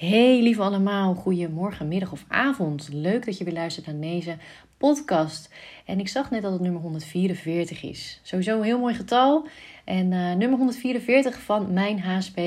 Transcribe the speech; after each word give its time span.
Hey 0.00 0.42
lieve 0.42 0.62
allemaal, 0.62 1.14
goedemorgen, 1.14 1.88
middag 1.88 2.12
of 2.12 2.24
avond. 2.28 2.88
Leuk 2.92 3.24
dat 3.24 3.38
je 3.38 3.44
weer 3.44 3.52
luistert 3.52 3.86
naar 3.86 4.00
deze 4.00 4.36
podcast. 4.76 5.54
En 5.84 6.00
ik 6.00 6.08
zag 6.08 6.30
net 6.30 6.42
dat 6.42 6.52
het 6.52 6.60
nummer 6.60 6.80
144 6.80 7.82
is. 7.82 8.20
Sowieso 8.22 8.56
een 8.56 8.64
heel 8.64 8.78
mooi 8.78 8.94
getal. 8.94 9.46
En 9.84 10.12
uh, 10.12 10.32
nummer 10.32 10.58
144 10.58 11.40
van 11.40 11.72
mijn 11.72 12.00
HSP 12.00 12.40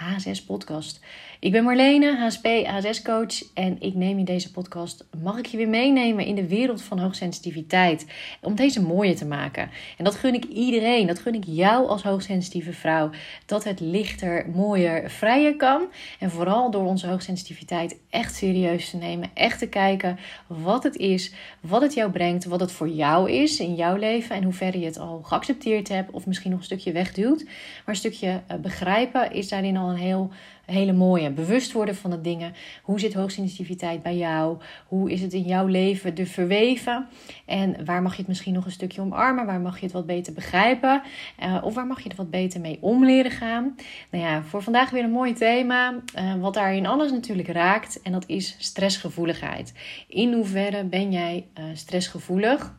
H6 0.00 0.46
podcast. 0.46 1.00
Ik 1.40 1.52
ben 1.52 1.64
Marlene, 1.64 2.16
HSP 2.16 2.46
H6 2.46 3.02
coach 3.02 3.52
en 3.54 3.76
ik 3.80 3.94
neem 3.94 4.18
in 4.18 4.24
deze 4.24 4.50
podcast, 4.50 5.06
mag 5.22 5.38
ik 5.38 5.46
je 5.46 5.56
weer 5.56 5.68
meenemen 5.68 6.24
in 6.24 6.34
de 6.34 6.48
wereld 6.48 6.82
van 6.82 6.98
hoogsensitiviteit. 6.98 8.06
Om 8.40 8.54
deze 8.54 8.82
mooier 8.82 9.16
te 9.16 9.26
maken. 9.26 9.70
En 9.98 10.04
dat 10.04 10.14
gun 10.14 10.34
ik 10.34 10.44
iedereen, 10.44 11.06
dat 11.06 11.18
gun 11.18 11.34
ik 11.34 11.44
jou 11.46 11.88
als 11.88 12.02
hoogsensitieve 12.02 12.72
vrouw. 12.72 13.10
Dat 13.46 13.64
het 13.64 13.80
lichter, 13.80 14.48
mooier, 14.54 15.10
vrijer 15.10 15.56
kan. 15.56 15.82
En 16.18 16.30
vooral 16.30 16.70
door 16.70 16.84
onze 16.84 17.06
hoogsensitiviteit 17.06 17.98
echt 18.10 18.34
serieus 18.34 18.90
te 18.90 18.96
nemen. 18.96 19.30
Echt 19.34 19.58
te 19.58 19.68
kijken 19.68 20.18
wat 20.46 20.82
het 20.82 20.96
is, 20.96 21.32
wat 21.60 21.82
het 21.82 21.94
jou 21.94 22.10
brengt, 22.10 22.44
wat 22.44 22.60
het 22.60 22.72
voor 22.72 22.88
jou 22.88 23.30
is 23.30 23.60
in 23.60 23.74
jouw 23.74 23.96
leven. 23.96 24.36
En 24.36 24.42
hoe 24.42 24.52
ver 24.52 24.78
je 24.78 24.84
het 24.84 24.98
al 24.98 25.20
geaccepteerd 25.22 25.88
hebt 25.88 26.10
of 26.10 26.26
misschien 26.26 26.50
nog 26.50 26.64
stukje 26.70 26.92
wegduwt. 26.92 27.44
Maar 27.44 27.84
een 27.84 27.96
stukje 27.96 28.42
eh, 28.46 28.56
begrijpen 28.56 29.32
is 29.32 29.48
daarin 29.48 29.76
al 29.76 29.90
een 29.90 29.96
heel 29.96 30.30
hele 30.70 30.92
mooie. 30.92 31.30
Bewust 31.30 31.72
worden 31.72 31.94
van 31.94 32.10
de 32.10 32.20
dingen. 32.20 32.52
Hoe 32.82 33.00
zit 33.00 33.14
hoogsensitiviteit 33.14 34.02
bij 34.02 34.16
jou? 34.16 34.58
Hoe 34.86 35.10
is 35.10 35.20
het 35.20 35.32
in 35.32 35.42
jouw 35.42 35.66
leven 35.66 36.14
te 36.14 36.26
verweven? 36.26 37.06
En 37.46 37.84
waar 37.84 38.02
mag 38.02 38.12
je 38.12 38.18
het 38.18 38.28
misschien 38.28 38.54
nog 38.54 38.64
een 38.64 38.70
stukje 38.70 39.00
omarmen? 39.00 39.46
Waar 39.46 39.60
mag 39.60 39.78
je 39.78 39.84
het 39.84 39.94
wat 39.94 40.06
beter 40.06 40.32
begrijpen? 40.32 41.02
Uh, 41.42 41.58
of 41.62 41.74
waar 41.74 41.86
mag 41.86 42.02
je 42.02 42.08
er 42.08 42.16
wat 42.16 42.30
beter 42.30 42.60
mee 42.60 42.78
om 42.80 43.04
leren 43.04 43.30
gaan? 43.30 43.76
Nou 44.10 44.24
ja, 44.24 44.42
voor 44.42 44.62
vandaag 44.62 44.90
weer 44.90 45.04
een 45.04 45.10
mooi 45.10 45.32
thema. 45.32 45.94
Uh, 46.18 46.34
wat 46.34 46.54
daarin 46.54 46.86
alles 46.86 47.10
natuurlijk 47.10 47.48
raakt. 47.48 48.00
En 48.02 48.12
dat 48.12 48.24
is 48.26 48.56
stressgevoeligheid. 48.58 49.72
In 50.08 50.32
hoeverre 50.32 50.84
ben 50.84 51.12
jij 51.12 51.46
stressgevoelig? 51.74 52.78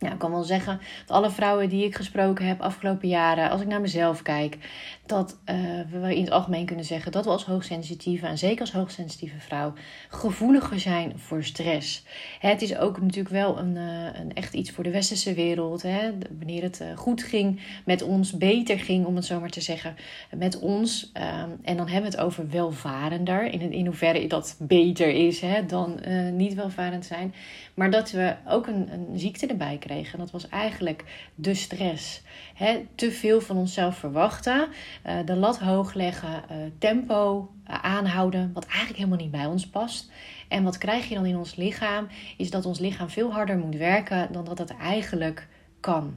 Ja, 0.00 0.12
ik 0.12 0.18
kan 0.18 0.30
wel 0.30 0.42
zeggen 0.42 0.80
dat 1.06 1.16
alle 1.16 1.30
vrouwen 1.30 1.68
die 1.68 1.84
ik 1.84 1.96
gesproken 1.96 2.46
heb 2.46 2.60
afgelopen 2.60 3.08
jaren, 3.08 3.50
als 3.50 3.60
ik 3.60 3.66
naar 3.66 3.80
mezelf 3.80 4.22
kijk, 4.22 4.58
dat 5.06 5.38
uh, 5.46 5.56
we 5.90 6.16
in 6.16 6.22
het 6.22 6.30
algemeen 6.30 6.66
kunnen 6.66 6.84
zeggen 6.84 7.12
dat 7.12 7.24
we 7.24 7.30
als 7.30 7.44
hoogsensitieve, 7.44 8.26
en 8.26 8.38
zeker 8.38 8.60
als 8.60 8.72
hoogsensitieve 8.72 9.38
vrouw, 9.38 9.72
gevoeliger 10.08 10.80
zijn 10.80 11.18
voor 11.18 11.44
stress. 11.44 12.04
Het 12.38 12.62
is 12.62 12.76
ook 12.76 13.00
natuurlijk 13.00 13.34
wel 13.34 13.58
een, 13.58 13.76
uh, 13.76 14.20
een 14.20 14.34
echt 14.34 14.54
iets 14.54 14.70
voor 14.70 14.84
de 14.84 14.90
westerse 14.90 15.34
wereld. 15.34 15.82
Hè? 15.82 16.10
Wanneer 16.38 16.62
het 16.62 16.80
uh, 16.82 16.96
goed 16.96 17.22
ging 17.22 17.60
met 17.84 18.02
ons, 18.02 18.32
beter 18.32 18.78
ging, 18.78 19.06
om 19.06 19.16
het 19.16 19.24
zo 19.24 19.40
maar 19.40 19.50
te 19.50 19.60
zeggen, 19.60 19.96
met 20.36 20.58
ons. 20.58 21.12
Um, 21.14 21.58
en 21.62 21.76
dan 21.76 21.88
hebben 21.88 22.10
we 22.10 22.16
het 22.16 22.26
over 22.26 22.48
welvarender, 22.48 23.44
in, 23.44 23.72
in 23.72 23.86
hoeverre 23.86 24.26
dat 24.26 24.56
beter 24.58 25.08
is 25.08 25.40
hè, 25.40 25.66
dan 25.66 26.00
niet 26.36 26.54
welvarend 26.54 27.04
zijn. 27.04 27.34
Maar 27.80 27.90
dat 27.90 28.10
we 28.10 28.34
ook 28.46 28.66
een, 28.66 28.92
een 28.92 29.18
ziekte 29.18 29.46
erbij 29.46 29.78
kregen. 29.78 30.18
Dat 30.18 30.30
was 30.30 30.48
eigenlijk 30.48 31.04
de 31.34 31.54
stress. 31.54 32.22
He, 32.54 32.86
te 32.94 33.12
veel 33.12 33.40
van 33.40 33.56
onszelf 33.56 33.96
verwachten, 33.96 34.68
uh, 35.06 35.18
de 35.24 35.36
lat 35.36 35.58
hoog 35.58 35.94
leggen, 35.94 36.42
uh, 36.50 36.56
tempo 36.78 37.50
uh, 37.70 37.84
aanhouden, 37.84 38.50
wat 38.52 38.66
eigenlijk 38.66 38.96
helemaal 38.96 39.18
niet 39.18 39.30
bij 39.30 39.46
ons 39.46 39.66
past. 39.68 40.10
En 40.48 40.62
wat 40.62 40.78
krijg 40.78 41.08
je 41.08 41.14
dan 41.14 41.26
in 41.26 41.36
ons 41.36 41.56
lichaam? 41.56 42.08
Is 42.36 42.50
dat 42.50 42.66
ons 42.66 42.78
lichaam 42.78 43.10
veel 43.10 43.32
harder 43.32 43.58
moet 43.58 43.76
werken 43.76 44.32
dan 44.32 44.44
dat 44.44 44.58
het 44.58 44.76
eigenlijk 44.76 45.48
kan. 45.80 46.14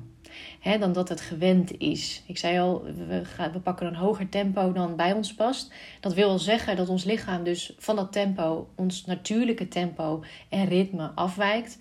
He, 0.59 0.77
dan 0.77 0.93
dat 0.93 1.09
het 1.09 1.21
gewend 1.21 1.77
is. 1.77 2.23
Ik 2.25 2.37
zei 2.37 2.59
al, 2.59 2.83
we, 2.83 3.25
gaan, 3.25 3.51
we 3.51 3.59
pakken 3.59 3.87
een 3.87 3.95
hoger 3.95 4.29
tempo 4.29 4.71
dan 4.71 4.95
bij 4.95 5.13
ons 5.13 5.33
past. 5.33 5.73
Dat 5.99 6.13
wil 6.13 6.39
zeggen 6.39 6.75
dat 6.75 6.89
ons 6.89 7.03
lichaam 7.03 7.43
dus 7.43 7.73
van 7.77 7.95
dat 7.95 8.11
tempo, 8.11 8.69
ons 8.75 9.05
natuurlijke 9.05 9.67
tempo 9.67 10.23
en 10.49 10.65
ritme 10.65 11.11
afwijkt. 11.15 11.77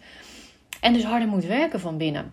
En 0.80 0.92
dus 0.92 1.04
harder 1.04 1.28
moet 1.28 1.44
werken 1.44 1.80
van 1.80 1.96
binnen. 1.96 2.32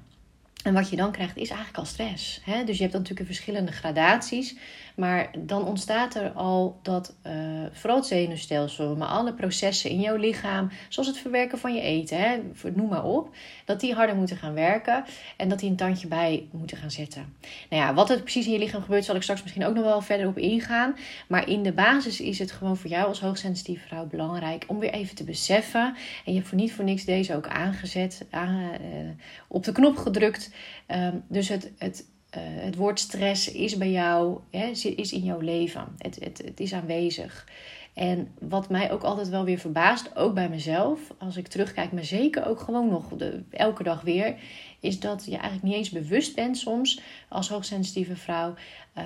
En 0.63 0.73
wat 0.73 0.89
je 0.89 0.95
dan 0.95 1.11
krijgt 1.11 1.37
is 1.37 1.49
eigenlijk 1.49 1.79
al 1.79 1.85
stress. 1.85 2.41
Hè? 2.43 2.63
Dus 2.63 2.75
je 2.75 2.81
hebt 2.81 2.93
dan 2.93 3.01
natuurlijk 3.01 3.29
verschillende 3.29 3.71
gradaties. 3.71 4.55
Maar 4.99 5.29
dan 5.37 5.65
ontstaat 5.65 6.15
er 6.15 6.31
al 6.31 6.79
dat, 6.81 7.15
uh, 7.27 7.33
vooral 7.71 7.97
het 7.97 8.05
zenuwstelsel, 8.05 8.95
maar 8.95 9.07
alle 9.07 9.33
processen 9.33 9.89
in 9.89 9.99
jouw 9.99 10.15
lichaam, 10.15 10.71
zoals 10.89 11.07
het 11.07 11.17
verwerken 11.17 11.57
van 11.57 11.73
je 11.73 11.81
eten, 11.81 12.17
hè, 12.17 12.41
noem 12.75 12.89
maar 12.89 13.03
op, 13.03 13.35
dat 13.65 13.79
die 13.79 13.93
harder 13.93 14.15
moeten 14.15 14.37
gaan 14.37 14.53
werken 14.53 15.03
en 15.37 15.49
dat 15.49 15.59
die 15.59 15.69
een 15.69 15.75
tandje 15.75 16.07
bij 16.07 16.47
moeten 16.51 16.77
gaan 16.77 16.91
zetten. 16.91 17.35
Nou 17.69 17.83
ja, 17.83 17.93
wat 17.93 18.09
er 18.09 18.21
precies 18.21 18.45
in 18.45 18.51
je 18.51 18.59
lichaam 18.59 18.81
gebeurt, 18.81 19.05
zal 19.05 19.15
ik 19.15 19.21
straks 19.21 19.41
misschien 19.41 19.65
ook 19.65 19.75
nog 19.75 19.83
wel 19.83 20.01
verder 20.01 20.27
op 20.27 20.37
ingaan. 20.37 20.95
Maar 21.27 21.49
in 21.49 21.63
de 21.63 21.73
basis 21.73 22.21
is 22.21 22.39
het 22.39 22.51
gewoon 22.51 22.77
voor 22.77 22.89
jou 22.89 23.07
als 23.07 23.21
hoogsensitieve 23.21 23.87
vrouw 23.87 24.05
belangrijk 24.05 24.65
om 24.67 24.79
weer 24.79 24.93
even 24.93 25.15
te 25.15 25.23
beseffen. 25.23 25.95
En 26.25 26.31
je 26.31 26.33
hebt 26.33 26.47
voor 26.47 26.57
niet 26.57 26.73
voor 26.73 26.85
niks 26.85 27.05
deze 27.05 27.35
ook 27.35 27.47
aangezet, 27.47 28.25
aan, 28.29 28.55
uh, 28.55 29.09
op 29.47 29.63
de 29.63 29.71
knop 29.71 29.97
gedrukt. 29.97 30.51
Um, 30.87 31.23
dus 31.27 31.49
het. 31.49 31.71
het 31.77 32.05
uh, 32.37 32.41
het 32.43 32.75
woord 32.75 32.99
stress 32.99 33.51
is 33.51 33.77
bij 33.77 33.91
jou, 33.91 34.39
hè, 34.51 34.65
is 34.95 35.13
in 35.13 35.23
jouw 35.23 35.39
leven. 35.39 35.87
Het, 35.97 36.15
het, 36.19 36.41
het 36.45 36.59
is 36.59 36.73
aanwezig. 36.73 37.45
En 37.93 38.31
wat 38.39 38.69
mij 38.69 38.91
ook 38.91 39.03
altijd 39.03 39.29
wel 39.29 39.43
weer 39.43 39.57
verbaast, 39.57 40.15
ook 40.15 40.33
bij 40.33 40.49
mezelf, 40.49 40.99
als 41.17 41.37
ik 41.37 41.47
terugkijk, 41.47 41.91
maar 41.91 42.03
zeker 42.03 42.47
ook 42.47 42.59
gewoon 42.59 42.89
nog 42.89 43.07
de, 43.07 43.43
elke 43.49 43.83
dag 43.83 44.01
weer, 44.01 44.35
is 44.79 44.99
dat 44.99 45.25
je 45.25 45.31
eigenlijk 45.31 45.63
niet 45.63 45.73
eens 45.73 45.89
bewust 45.89 46.35
bent 46.35 46.57
soms 46.57 47.01
als 47.29 47.49
hoogsensitieve 47.49 48.15
vrouw 48.15 48.53
uh, 48.97 49.03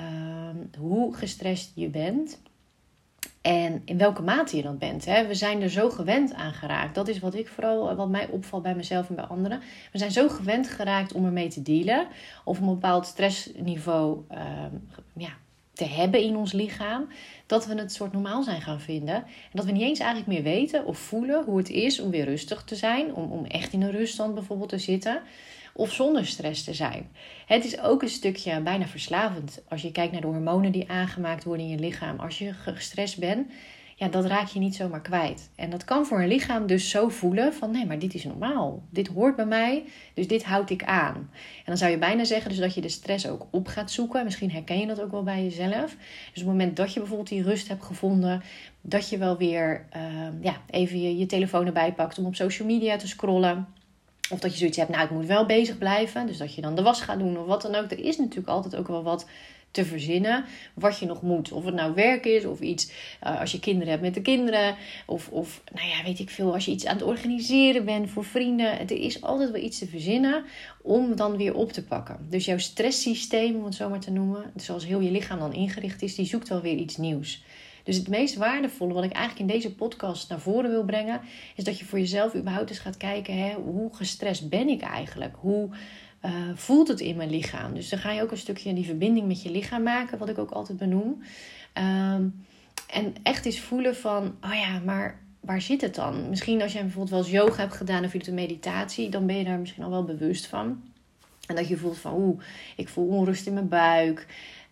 hoe 0.78 1.16
gestrest 1.16 1.72
je 1.76 1.88
bent. 1.88 2.42
En 3.44 3.82
in 3.86 3.98
welke 3.98 4.22
mate 4.22 4.56
je 4.56 4.62
dan 4.62 4.78
bent. 4.78 5.06
Hè? 5.06 5.28
We 5.28 5.34
zijn 5.34 5.62
er 5.62 5.70
zo 5.70 5.90
gewend 5.90 6.34
aan 6.34 6.54
geraakt. 6.54 6.96
Dat 6.96 7.08
is 7.08 7.20
wat 7.20 7.36
ik 7.36 7.48
vooral, 7.48 7.96
wat 7.96 8.10
mij 8.10 8.28
opvalt 8.28 8.64
bij 8.64 8.76
mezelf 8.76 9.10
en 9.10 9.16
bij 9.16 9.26
anderen. 9.26 9.62
We 9.92 9.98
zijn 9.98 10.12
zo 10.12 10.30
gewend 10.30 10.70
geraakt 10.70 11.14
om 11.14 11.26
ermee 11.26 11.48
te 11.48 11.62
dealen. 11.62 12.08
Of 12.44 12.60
een 12.60 12.66
bepaald 12.66 13.06
stressniveau 13.06 14.22
uh, 14.32 14.38
ja, 15.18 15.30
te 15.74 15.86
hebben 15.86 16.22
in 16.22 16.36
ons 16.36 16.52
lichaam. 16.52 17.08
Dat 17.46 17.66
we 17.66 17.76
het 17.76 17.94
soort 17.94 18.12
normaal 18.12 18.44
zijn 18.44 18.62
gaan 18.62 18.82
vinden. 18.82 19.16
En 19.16 19.52
dat 19.52 19.66
we 19.66 19.72
niet 19.72 19.82
eens 19.82 20.00
eigenlijk 20.00 20.30
meer 20.32 20.54
weten 20.54 20.86
of 20.86 20.98
voelen 20.98 21.44
hoe 21.44 21.58
het 21.58 21.70
is 21.70 22.00
om 22.00 22.10
weer 22.10 22.26
rustig 22.26 22.64
te 22.64 22.76
zijn. 22.76 23.14
Om, 23.16 23.32
om 23.32 23.46
echt 23.46 23.74
in 23.74 23.82
een 23.82 23.92
ruststand 23.92 24.34
bijvoorbeeld 24.34 24.70
te 24.70 24.78
zitten 24.78 25.22
of 25.74 25.92
zonder 25.92 26.26
stress 26.26 26.64
te 26.64 26.74
zijn. 26.74 27.10
Het 27.46 27.66
is 27.66 27.80
ook 27.80 28.02
een 28.02 28.10
stukje 28.10 28.62
bijna 28.62 28.88
verslavend 28.88 29.62
als 29.70 29.82
je 29.82 29.92
kijkt 29.92 30.12
naar 30.12 30.22
de 30.22 30.28
hormonen 30.28 30.72
die 30.72 30.90
aangemaakt 30.90 31.44
worden 31.44 31.66
in 31.66 31.72
je 31.72 31.80
lichaam. 31.80 32.20
Als 32.20 32.38
je 32.38 32.54
gestrest 32.54 33.20
bent, 33.20 33.48
ja, 33.96 34.08
dat 34.08 34.26
raak 34.26 34.48
je 34.48 34.60
niet 34.60 34.76
zomaar 34.76 35.02
kwijt. 35.02 35.50
En 35.56 35.70
dat 35.70 35.84
kan 35.84 36.06
voor 36.06 36.22
een 36.22 36.28
lichaam 36.28 36.68
dus 36.68 36.90
zo 36.90 37.10
voelen 37.10 37.54
van 37.54 37.72
nee, 37.72 37.86
maar 37.86 38.00
dit 38.00 38.14
is 38.14 38.24
normaal. 38.24 38.84
Dit 38.90 39.08
hoort 39.08 39.36
bij 39.36 39.46
mij, 39.46 39.84
dus 40.14 40.28
dit 40.28 40.44
houd 40.44 40.70
ik 40.70 40.84
aan. 40.84 41.16
En 41.16 41.66
dan 41.66 41.78
zou 41.78 41.92
je 41.92 41.98
bijna 41.98 42.24
zeggen 42.24 42.50
dus 42.50 42.60
dat 42.60 42.74
je 42.74 42.82
de 42.82 42.90
stress 42.90 43.28
ook 43.28 43.48
op 43.50 43.68
gaat 43.68 43.92
zoeken. 43.92 44.24
Misschien 44.24 44.52
herken 44.52 44.80
je 44.80 44.88
dat 44.88 45.02
ook 45.02 45.12
wel 45.12 45.24
bij 45.24 45.44
jezelf. 45.44 45.96
Dus 45.96 46.28
op 46.28 46.34
het 46.34 46.46
moment 46.46 46.76
dat 46.76 46.94
je 46.94 47.00
bijvoorbeeld 47.00 47.30
die 47.30 47.44
rust 47.44 47.68
hebt 47.68 47.84
gevonden, 47.84 48.44
dat 48.82 49.10
je 49.10 49.18
wel 49.18 49.38
weer 49.38 49.86
uh, 49.96 50.02
ja, 50.42 50.62
even 50.70 51.18
je 51.18 51.26
telefoon 51.26 51.66
erbij 51.66 51.94
pakt 51.94 52.18
om 52.18 52.26
op 52.26 52.36
social 52.36 52.68
media 52.68 52.98
te 52.98 53.08
scrollen 53.08 53.68
of 54.32 54.40
dat 54.40 54.52
je 54.52 54.58
zoiets 54.58 54.78
hebt, 54.78 54.90
nou 54.90 55.04
ik 55.04 55.12
moet 55.12 55.26
wel 55.26 55.46
bezig 55.46 55.78
blijven. 55.78 56.28
Dus 56.28 56.38
dat 56.38 56.56
je 56.56 56.62
dan 56.62 56.76
de 56.76 56.82
was 56.82 57.02
gaat 57.02 57.20
doen 57.20 57.38
of 57.38 57.46
wat 57.46 57.62
dan 57.62 57.76
ook. 57.76 57.92
Er 57.92 58.06
is 58.06 58.18
natuurlijk 58.18 58.48
altijd 58.48 58.76
ook 58.76 58.88
wel 58.88 59.04
wat 59.04 59.26
te 59.74 59.86
verzinnen 59.86 60.46
wat 60.74 61.00
je 61.00 61.06
nog 61.06 61.22
moet. 61.22 61.52
Of 61.52 61.66
het 61.66 61.74
nou 61.74 61.94
werk 61.94 62.26
is 62.26 62.46
of 62.46 62.60
iets 62.60 62.92
uh, 63.24 63.40
als 63.40 63.52
je 63.52 63.60
kinderen 63.60 63.90
hebt 63.90 64.02
met 64.02 64.14
de 64.14 64.22
kinderen. 64.22 64.76
Of, 65.06 65.30
of 65.30 65.62
nou 65.74 65.88
ja, 65.88 66.04
weet 66.04 66.20
ik 66.20 66.30
veel, 66.30 66.54
als 66.54 66.66
je 66.66 66.72
iets 66.72 66.86
aan 66.86 66.96
het 66.96 67.06
organiseren 67.06 67.86
bent 67.86 68.10
voor 68.10 68.26
vrienden. 68.26 68.80
Er 68.80 68.92
is 68.92 69.22
altijd 69.22 69.52
wel 69.52 69.62
iets 69.62 69.80
te 69.80 69.88
verzinnen 69.88 70.44
om 70.82 71.16
dan 71.16 71.38
weer 71.38 71.56
op 71.56 71.72
te 71.72 71.84
pakken. 71.84 72.18
Dus 72.30 72.46
jouw 72.46 72.58
stresssysteem, 72.58 73.56
om 73.56 73.66
het 73.66 73.76
zo 73.76 73.90
maar 73.90 74.00
te 74.00 74.12
noemen, 74.12 74.52
zoals 74.56 74.86
heel 74.86 75.00
je 75.00 75.12
lichaam 75.12 75.40
dan 75.40 75.54
ingericht 75.54 76.02
is, 76.02 76.16
die 76.16 76.26
zoekt 76.26 76.50
wel 76.50 76.62
weer 76.62 76.76
iets 76.76 76.98
nieuws. 76.98 77.44
Dus 77.84 77.96
het 77.96 78.08
meest 78.08 78.36
waardevolle 78.36 78.94
wat 78.94 79.04
ik 79.04 79.12
eigenlijk 79.12 79.50
in 79.50 79.56
deze 79.56 79.76
podcast 79.76 80.30
naar 80.30 80.40
voren 80.40 80.70
wil 80.70 80.84
brengen, 80.86 81.22
is 81.56 81.64
dat 81.64 81.80
je 81.80 81.86
voor 81.86 82.00
jezelf 82.00 82.36
überhaupt 82.36 82.70
eens 82.70 82.80
gaat 82.80 82.98
kijken: 82.98 83.38
hè, 83.38 83.54
hoe 83.54 83.96
gestrest 83.96 84.50
ben 84.50 84.68
ik 84.70 84.82
eigenlijk? 84.82 85.36
Hoe 85.40 85.70
uh, 86.26 86.32
voelt 86.56 86.88
het 86.88 87.00
in 87.00 87.16
mijn 87.16 87.30
lichaam? 87.30 87.74
Dus 87.74 87.90
dan 87.90 88.00
ga 88.00 88.12
je 88.12 88.22
ook 88.22 88.32
een 88.32 88.38
stukje 88.38 88.74
die 88.74 88.86
verbinding 88.86 89.28
met 89.28 89.44
je 89.44 89.52
lichaam 89.52 89.84
maken, 89.84 90.18
wat 90.18 90.30
ik 90.30 90.38
ook 90.38 90.52
altijd 90.52 90.78
benoem. 90.78 91.24
Um, 91.74 92.46
en 92.88 93.16
echt 93.24 93.46
eens 93.46 93.60
voelen 93.60 93.96
van: 93.96 94.36
oh 94.42 94.54
ja, 94.54 94.80
maar 94.86 95.22
waar 95.40 95.62
zit 95.62 95.82
het 95.82 95.96
dan? 95.96 96.30
Misschien 96.30 96.62
als 96.62 96.74
jij 96.74 96.82
bijvoorbeeld 96.82 97.12
wel 97.12 97.20
eens 97.20 97.32
yoga 97.32 97.62
hebt 97.62 97.76
gedaan 97.76 98.04
of 98.04 98.12
je 98.12 98.18
doet 98.18 98.28
een 98.28 98.34
meditatie, 98.34 99.10
dan 99.10 99.26
ben 99.26 99.38
je 99.38 99.44
daar 99.44 99.60
misschien 99.60 99.84
al 99.84 99.90
wel 99.90 100.04
bewust 100.04 100.46
van. 100.48 100.84
En 101.48 101.56
dat 101.56 101.68
je 101.68 101.78
voelt 101.78 101.98
van, 101.98 102.14
oeh, 102.14 102.42
ik 102.76 102.90
voel 102.90 103.08
onrust 103.08 103.48
in 103.48 103.54
mijn 103.54 103.68
buik. 103.68 104.28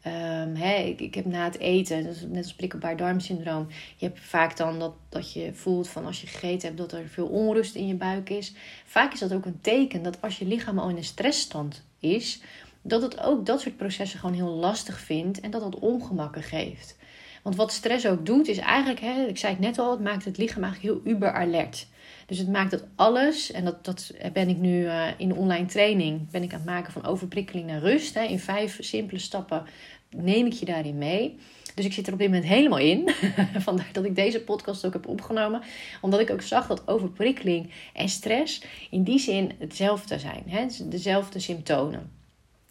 Um, 0.08 0.56
ik, 0.56 1.00
ik, 1.00 1.16
heb 1.16 1.26
na 1.26 1.44
het 1.44 1.60
eten, 1.60 2.08
is 2.08 2.22
net 2.22 2.44
als 2.44 2.54
prikkelbaar 2.54 2.98
darmsyndroom. 2.98 3.68
Je 3.96 4.06
hebt 4.06 4.20
vaak 4.20 4.58
dan 4.58 4.80
dat, 4.80 4.94
dat 5.10 5.34
je 5.34 5.54
voelt 5.54 5.88
van 5.88 6.06
als 6.06 6.22
je 6.22 6.28
gegeten 6.28 6.68
hebt 6.68 6.80
dat 6.80 6.92
er 6.92 7.08
veel 7.08 7.28
onrust 7.28 7.76
in 7.76 7.88
je 7.88 7.96
buik 7.96 8.30
is. 8.30 8.54
Vaak 8.86 9.14
is 9.14 9.20
dat 9.20 9.34
ook 9.34 9.46
een 9.46 9.62
teken 9.62 10.04
dat 10.04 10.22
als 10.22 10.40
je 10.40 10.46
lichaam 10.46 10.80
al 10.80 10.90
in 10.90 10.98
een 10.98 11.04
stressstand 11.04 11.84
is, 12.00 12.42
dat 12.82 13.02
het 13.02 13.20
ook 13.20 13.46
dat 13.46 13.62
soort 13.62 13.78
processen 13.78 14.20
gewoon 14.20 14.36
heel 14.36 14.54
lastig 14.54 15.00
vindt 15.00 15.40
en 15.40 15.52
dat 15.52 15.62
dat 15.62 15.80
ongemakken 15.80 16.44
geeft. 16.44 16.98
Want 17.42 17.56
wat 17.56 17.72
stress 17.72 18.08
ook 18.08 18.26
doet, 18.26 18.48
is 18.48 18.58
eigenlijk, 18.58 19.00
hè, 19.00 19.26
ik 19.26 19.38
zei 19.38 19.54
het 19.54 19.62
net 19.62 19.80
al, 19.80 19.92
het 19.92 20.00
maakt 20.00 20.26
het 20.26 20.38
lichaam 20.38 20.64
eigenlijk 20.64 20.94
heel 20.94 21.14
uber 21.14 21.32
alert. 21.32 21.88
Dus 22.32 22.40
het 22.40 22.50
maakt 22.50 22.72
dat 22.72 22.84
alles, 22.96 23.52
en 23.52 23.66
dat, 23.66 23.86
dat 23.86 24.12
ben 24.34 24.50
ik 24.50 24.58
nu 24.58 24.84
uh, 24.84 25.08
in 25.18 25.28
de 25.28 25.36
online 25.36 25.66
training, 25.66 26.30
ben 26.30 26.44
ik 26.44 26.54
aan 26.54 26.60
het 26.60 26.70
maken 26.70 26.94
van 26.94 27.06
overprikkeling 27.06 27.68
naar 27.68 27.80
rust. 27.80 28.14
Hè. 28.14 28.24
In 28.24 28.40
vijf 28.40 28.78
simpele 28.80 29.20
stappen 29.20 29.64
neem 30.10 30.46
ik 30.46 30.54
je 30.54 30.66
daarin 30.66 30.98
mee. 30.98 31.40
Dus 31.76 31.86
ik 31.86 31.94
zit 31.94 32.08
er 32.08 32.14
op 32.14 32.20
dit 32.20 32.28
moment 32.28 32.46
helemaal 32.46 32.80
in. 32.80 33.10
Vandaar 33.58 33.90
dat 33.92 34.06
ik 34.06 34.16
deze 34.16 34.42
podcast 34.42 34.86
ook 34.86 34.94
heb 34.94 35.08
opgenomen. 35.08 35.62
Omdat 36.02 36.20
ik 36.20 36.32
ook 36.32 36.42
zag 36.42 36.68
dat 36.68 36.88
overprikkeling 36.88 37.72
en 37.94 38.10
stress 38.10 38.64
in 38.90 39.04
die 39.04 39.20
zin 39.20 39.52
hetzelfde 39.60 40.20
zijn. 40.20 40.44
Hè? 40.48 40.66
Dezelfde 40.84 41.40
symptomen. 41.40 42.12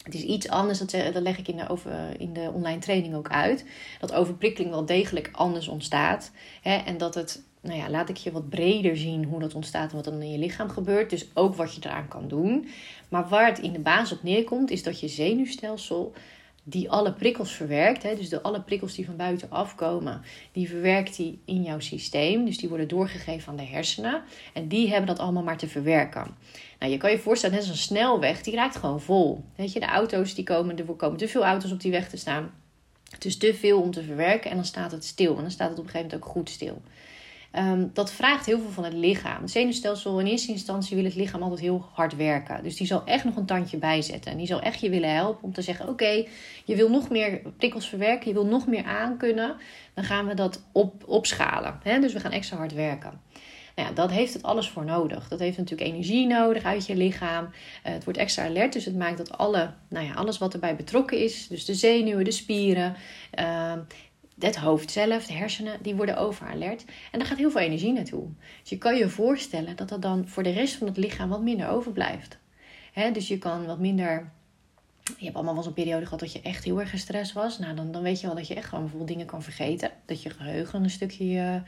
Het 0.03 0.15
is 0.15 0.23
iets 0.23 0.49
anders, 0.49 0.79
dat, 0.79 0.91
dat 0.91 1.23
leg 1.23 1.39
ik 1.39 1.49
in 1.49 1.57
de, 1.57 1.69
over, 1.69 2.21
in 2.21 2.33
de 2.33 2.51
online 2.55 2.81
training 2.81 3.15
ook 3.15 3.31
uit. 3.31 3.65
Dat 3.99 4.13
overprikkeling 4.13 4.71
wel 4.71 4.87
degelijk 4.87 5.29
anders 5.33 5.69
ontstaat. 5.69 6.31
Hè? 6.63 6.77
En 6.77 6.99
dat 6.99 7.15
het, 7.15 7.43
nou 7.61 7.79
ja, 7.79 7.91
laat 7.91 8.09
ik 8.09 8.17
je 8.17 8.33
wat 8.33 8.49
breder 8.49 8.97
zien 8.97 9.25
hoe 9.25 9.41
dat 9.41 9.55
ontstaat 9.55 9.91
en 9.91 9.97
wat 9.97 10.05
dan 10.05 10.23
in 10.23 10.33
je 10.33 10.39
lichaam 10.39 10.69
gebeurt. 10.69 11.11
Dus 11.11 11.27
ook 11.35 11.55
wat 11.55 11.75
je 11.75 11.81
eraan 11.85 12.09
kan 12.09 12.29
doen. 12.29 12.69
Maar 13.09 13.29
waar 13.29 13.47
het 13.47 13.59
in 13.59 13.73
de 13.73 13.79
basis 13.79 14.17
op 14.17 14.23
neerkomt, 14.23 14.71
is 14.71 14.83
dat 14.83 15.01
je 15.01 15.09
zenuwstelsel 15.09 16.13
die 16.63 16.91
alle 16.91 17.13
prikkels 17.13 17.53
verwerkt. 17.53 18.03
Hè, 18.03 18.17
dus 18.17 18.29
de 18.29 18.43
alle 18.43 18.61
prikkels 18.61 18.95
die 18.95 19.07
van 19.07 19.17
buiten 19.17 19.51
afkomen, 19.51 20.23
die 20.53 20.69
verwerkt 20.69 21.17
hij 21.17 21.39
in 21.45 21.63
jouw 21.63 21.81
systeem. 21.81 22.45
Dus 22.45 22.59
die 22.59 22.69
worden 22.69 22.89
doorgegeven 22.89 23.49
aan 23.49 23.57
de 23.57 23.65
hersenen. 23.65 24.23
En 24.53 24.69
die 24.69 24.89
hebben 24.89 25.07
dat 25.07 25.19
allemaal 25.19 25.43
maar 25.43 25.59
te 25.59 25.69
verwerken. 25.69 26.37
Nou, 26.79 26.93
je 26.93 26.99
kan 26.99 27.11
je 27.11 27.19
voorstellen, 27.19 27.57
net 27.57 27.65
als 27.65 27.75
een 27.75 27.83
snelweg, 27.85 28.43
die 28.43 28.55
raakt 28.55 28.77
gewoon 28.77 29.01
vol. 29.01 29.45
Weet 29.57 29.73
je, 29.73 29.81
de 29.81 29.87
auto's 29.87 30.35
die 30.35 30.45
komen, 30.45 30.79
er 30.79 30.85
komen 30.85 31.19
te 31.19 31.29
veel 31.29 31.45
auto's 31.45 31.73
op 31.73 31.81
die 31.81 31.91
weg 31.91 32.09
te 32.09 32.17
staan. 32.17 32.51
Het 33.11 33.25
is 33.25 33.37
te 33.37 33.55
veel 33.55 33.81
om 33.81 33.91
te 33.91 34.03
verwerken 34.03 34.51
en 34.51 34.57
dan 34.57 34.65
staat 34.65 34.93
het 34.93 35.05
stil. 35.05 35.37
En 35.37 35.43
dan 35.43 35.51
staat 35.51 35.71
het 35.71 35.79
op 35.79 35.85
een 35.85 35.91
gegeven 35.91 36.11
moment 36.11 36.29
ook 36.29 36.35
goed 36.37 36.51
stil. 36.51 36.83
Ehm, 37.51 37.87
dat 37.93 38.13
vraagt 38.13 38.47
heel 38.47 38.61
veel 38.61 38.71
van 38.71 38.85
het 38.85 38.93
lichaam. 38.93 39.41
Het 39.41 39.51
zenuwstelsel 39.51 40.21
in 40.21 40.27
eerste 40.27 40.53
instantie 40.53 40.97
wil 40.97 41.05
het 41.05 41.15
lichaam 41.15 41.43
altijd 41.43 41.61
heel 41.61 41.89
hard 41.93 42.17
werken. 42.17 42.63
Dus 42.63 42.77
die 42.77 42.87
zal 42.87 43.05
echt 43.05 43.25
nog 43.25 43.37
een 43.37 43.47
tandje 43.47 43.77
bijzetten. 43.77 44.31
En 44.33 44.39
die 44.39 44.47
zal 44.47 44.61
echt 44.61 44.81
je 44.81 44.91
willen 44.91 45.15
helpen 45.15 45.43
om 45.43 45.53
te 45.53 45.63
zeggen: 45.63 45.89
Oké, 45.89 46.25
je 46.65 46.77
wil 46.77 46.91
nog 46.91 47.11
meer 47.11 47.41
prikkels 47.57 47.89
verwerken, 47.89 48.29
je 48.29 48.35
wil 48.35 48.47
nog 48.47 48.67
meer 48.67 48.85
aankunnen. 48.85 49.57
Dan 49.95 50.05
gaan 50.05 50.27
we 50.27 50.35
dat 50.35 50.63
op, 50.73 51.09
opschalen. 51.09 51.81
Dus 52.01 52.13
we 52.13 52.21
gaan 52.21 52.33
extra 52.33 52.57
hard 52.57 52.73
werken. 52.73 53.21
Nou 53.75 53.89
ja, 53.89 53.95
dat 53.95 54.11
heeft 54.11 54.33
het 54.33 54.43
alles 54.43 54.69
voor 54.69 54.85
nodig. 54.85 55.29
Dat 55.29 55.39
heeft 55.39 55.57
natuurlijk 55.57 55.91
energie 55.91 56.27
nodig 56.27 56.63
uit 56.63 56.87
je 56.87 56.97
lichaam. 56.97 57.45
Uh, 57.45 57.51
het 57.93 58.05
wordt 58.05 58.19
extra 58.19 58.45
alert, 58.45 58.73
dus 58.73 58.85
het 58.85 58.97
maakt 58.97 59.19
dat 59.19 59.39
alle, 59.39 59.73
nou 59.89 60.07
ja, 60.07 60.15
alles 60.15 60.39
wat 60.39 60.55
erbij 60.55 60.77
betrokken 60.77 61.19
is, 61.19 61.47
dus 61.47 61.65
de 61.65 61.75
zenuwen, 61.75 62.25
de 62.25 62.31
spieren, 62.31 62.97
uh, 63.39 63.73
het 64.43 64.57
hoofd 64.57 64.91
zelf, 64.91 65.27
de 65.27 65.33
hersenen, 65.33 65.79
die 65.83 65.95
worden 65.95 66.17
overalert. 66.17 66.85
En 67.13 67.19
daar 67.19 67.29
gaat 67.29 67.39
heel 67.39 67.51
veel 67.51 67.61
energie 67.61 67.93
naartoe. 67.93 68.29
Dus 68.61 68.71
je 68.71 68.79
kan 68.79 68.97
je 68.97 69.09
voorstellen 69.09 69.77
dat 69.77 69.91
er 69.91 70.01
dan 70.01 70.29
voor 70.29 70.43
de 70.43 70.51
rest 70.51 70.75
van 70.75 70.87
het 70.87 70.97
lichaam 70.97 71.29
wat 71.29 71.43
minder 71.43 71.69
overblijft. 71.69 72.39
Dus 73.13 73.29
je 73.29 73.39
kan 73.39 73.67
wat 73.67 73.79
minder. 73.79 74.31
Je 75.19 75.25
hebt 75.25 75.37
allemaal 75.37 75.55
wel 75.55 75.63
zo'n 75.63 75.73
periode 75.73 76.05
gehad 76.05 76.21
dat 76.21 76.33
je 76.33 76.41
echt 76.41 76.65
heel 76.65 76.81
erg 76.81 76.91
gestrest 76.91 77.33
was. 77.33 77.59
Nou, 77.59 77.75
dan, 77.75 77.93
dan 77.93 78.03
weet 78.03 78.21
je 78.21 78.27
wel 78.27 78.37
dat 78.37 78.49
je 78.49 78.55
echt 78.55 78.65
gewoon 78.65 78.81
bijvoorbeeld 78.81 79.11
dingen 79.11 79.27
kan 79.27 79.43
vergeten. 79.43 79.91
Dat 80.05 80.23
je 80.23 80.31
geheugen 80.31 80.83
een 80.83 80.91
stukje. 80.91 81.63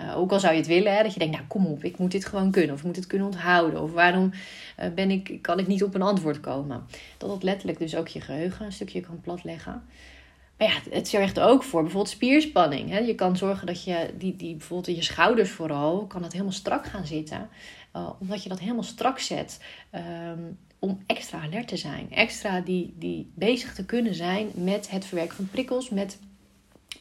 Uh, 0.00 0.18
ook 0.18 0.32
al 0.32 0.40
zou 0.40 0.52
je 0.52 0.58
het 0.58 0.68
willen, 0.68 0.96
hè, 0.96 1.02
dat 1.02 1.12
je 1.12 1.18
denkt, 1.18 1.34
nou 1.34 1.46
kom 1.46 1.66
op, 1.66 1.84
ik 1.84 1.98
moet 1.98 2.10
dit 2.10 2.24
gewoon 2.24 2.50
kunnen. 2.50 2.72
Of 2.72 2.78
ik 2.78 2.86
moet 2.86 2.96
het 2.96 3.06
kunnen 3.06 3.26
onthouden. 3.26 3.82
Of 3.82 3.92
waarom 3.92 4.32
uh, 4.80 4.88
ben 4.94 5.10
ik, 5.10 5.38
kan 5.42 5.58
ik 5.58 5.66
niet 5.66 5.82
op 5.82 5.94
een 5.94 6.02
antwoord 6.02 6.40
komen. 6.40 6.86
Dat 7.18 7.28
dat 7.28 7.42
letterlijk 7.42 7.78
dus 7.78 7.96
ook 7.96 8.08
je 8.08 8.20
geheugen 8.20 8.66
een 8.66 8.72
stukje 8.72 9.00
kan 9.00 9.20
platleggen. 9.20 9.82
Maar 10.58 10.68
ja, 10.68 10.90
het 10.90 11.08
zorgt 11.08 11.40
ook 11.40 11.62
voor 11.62 11.82
bijvoorbeeld 11.82 12.14
spierspanning. 12.14 12.90
Hè? 12.90 12.98
Je 12.98 13.14
kan 13.14 13.36
zorgen 13.36 13.66
dat 13.66 13.84
je 13.84 14.14
die, 14.18 14.36
die 14.36 14.56
bijvoorbeeld 14.56 14.96
je 14.96 15.02
schouders 15.02 15.50
vooral, 15.50 16.06
kan 16.06 16.22
dat 16.22 16.32
helemaal 16.32 16.52
strak 16.52 16.86
gaan 16.86 17.06
zitten. 17.06 17.48
Uh, 17.96 18.10
omdat 18.20 18.42
je 18.42 18.48
dat 18.48 18.58
helemaal 18.58 18.82
strak 18.82 19.18
zet. 19.18 19.60
Um, 19.94 20.58
om 20.78 21.02
extra 21.06 21.40
alert 21.42 21.68
te 21.68 21.76
zijn. 21.76 22.12
Extra 22.12 22.60
die, 22.60 22.94
die 22.98 23.30
bezig 23.34 23.74
te 23.74 23.84
kunnen 23.84 24.14
zijn 24.14 24.50
met 24.54 24.90
het 24.90 25.04
verwerken 25.04 25.36
van 25.36 25.48
prikkels, 25.50 25.90
met 25.90 26.18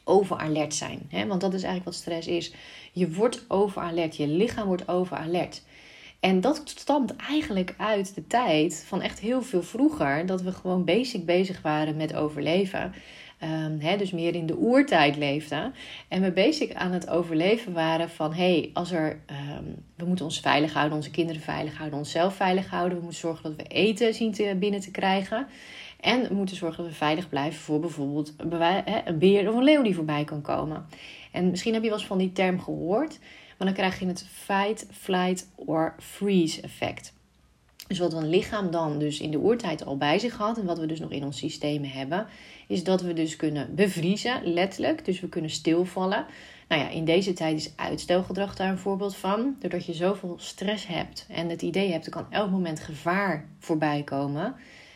overalert 0.03 0.73
zijn. 0.73 1.01
Hè? 1.09 1.27
Want 1.27 1.41
dat 1.41 1.53
is 1.53 1.63
eigenlijk 1.63 1.85
wat 1.85 2.01
stress 2.01 2.27
is. 2.27 2.53
Je 2.91 3.11
wordt 3.11 3.45
overalert, 3.47 4.15
je 4.15 4.27
lichaam 4.27 4.67
wordt 4.67 4.87
overalert. 4.87 5.61
En 6.19 6.41
dat 6.41 6.61
stamt 6.65 7.15
eigenlijk 7.15 7.73
uit 7.77 8.15
de 8.15 8.27
tijd 8.27 8.83
van 8.87 9.01
echt 9.01 9.19
heel 9.19 9.41
veel 9.41 9.63
vroeger, 9.63 10.25
dat 10.25 10.41
we 10.41 10.51
gewoon 10.51 10.85
basic 10.85 11.25
bezig 11.25 11.61
waren 11.61 11.95
met 11.95 12.15
overleven. 12.15 12.93
Um, 13.43 13.97
dus 13.97 14.11
meer 14.11 14.35
in 14.35 14.45
de 14.45 14.57
oertijd 14.57 15.15
leefden. 15.15 15.73
En 16.07 16.21
we 16.21 16.31
basic 16.31 16.73
aan 16.73 16.91
het 16.91 17.09
overleven 17.09 17.73
waren 17.73 18.09
van... 18.09 18.33
hé, 18.33 18.59
hey, 18.59 18.69
als 18.73 18.91
er, 18.91 19.19
um, 19.57 19.75
we 19.95 20.05
moeten 20.05 20.25
ons 20.25 20.39
veilig 20.39 20.73
houden, 20.73 20.97
onze 20.97 21.11
kinderen 21.11 21.41
veilig 21.41 21.77
houden... 21.77 21.99
onszelf 21.99 22.35
veilig 22.35 22.69
houden. 22.69 22.97
We 22.97 23.03
moeten 23.03 23.19
zorgen 23.19 23.43
dat 23.43 23.55
we 23.55 23.73
eten 23.73 24.13
zien 24.13 24.31
te, 24.31 24.55
binnen 24.59 24.79
te 24.79 24.91
krijgen. 24.91 25.47
En 25.99 26.27
we 26.27 26.33
moeten 26.33 26.55
zorgen 26.55 26.83
dat 26.83 26.91
we 26.91 26.97
veilig 26.97 27.29
blijven 27.29 27.59
voor 27.59 27.79
bijvoorbeeld 27.79 28.33
een 28.37 29.19
beer 29.19 29.49
of 29.49 29.55
een 29.55 29.63
leeuw 29.63 29.83
die 29.83 29.95
voorbij 29.95 30.23
kan 30.23 30.41
komen. 30.41 30.85
En 31.31 31.49
misschien 31.49 31.73
heb 31.73 31.83
je 31.83 31.89
wel 31.89 31.97
eens 31.97 32.07
van 32.07 32.17
die 32.17 32.31
term 32.31 32.59
gehoord... 32.59 33.19
maar 33.57 33.67
dan 33.67 33.73
krijg 33.73 33.99
je 33.99 34.05
het 34.05 34.27
fight, 34.31 34.87
flight 34.91 35.49
or 35.55 35.95
freeze 35.99 36.61
effect. 36.61 37.13
Dus 37.87 37.99
wat 37.99 38.13
een 38.13 38.29
lichaam 38.29 38.71
dan 38.71 38.99
dus 38.99 39.19
in 39.19 39.31
de 39.31 39.39
oertijd 39.39 39.85
al 39.85 39.97
bij 39.97 40.19
zich 40.19 40.37
had... 40.37 40.57
en 40.57 40.65
wat 40.65 40.79
we 40.79 40.85
dus 40.85 40.99
nog 40.99 41.11
in 41.11 41.23
ons 41.23 41.37
systeem 41.37 41.83
hebben 41.83 42.27
is 42.67 42.83
dat 42.83 43.01
we 43.01 43.13
dus 43.13 43.35
kunnen 43.35 43.75
bevriezen, 43.75 44.53
letterlijk. 44.53 45.05
Dus 45.05 45.19
we 45.19 45.29
kunnen 45.29 45.49
stilvallen. 45.49 46.25
Nou 46.67 46.81
ja, 46.81 46.89
in 46.89 47.05
deze 47.05 47.33
tijd 47.33 47.57
is 47.57 47.71
uitstelgedrag 47.75 48.55
daar 48.55 48.69
een 48.69 48.77
voorbeeld 48.77 49.15
van. 49.15 49.55
Doordat 49.59 49.85
je 49.85 49.93
zoveel 49.93 50.35
stress 50.37 50.87
hebt 50.87 51.25
en 51.29 51.49
het 51.49 51.61
idee 51.61 51.91
hebt, 51.91 52.05
er 52.05 52.11
kan 52.11 52.27
elk 52.29 52.51
moment 52.51 52.79
gevaar 52.79 53.45
voorbij 53.59 54.03
komen, 54.03 54.55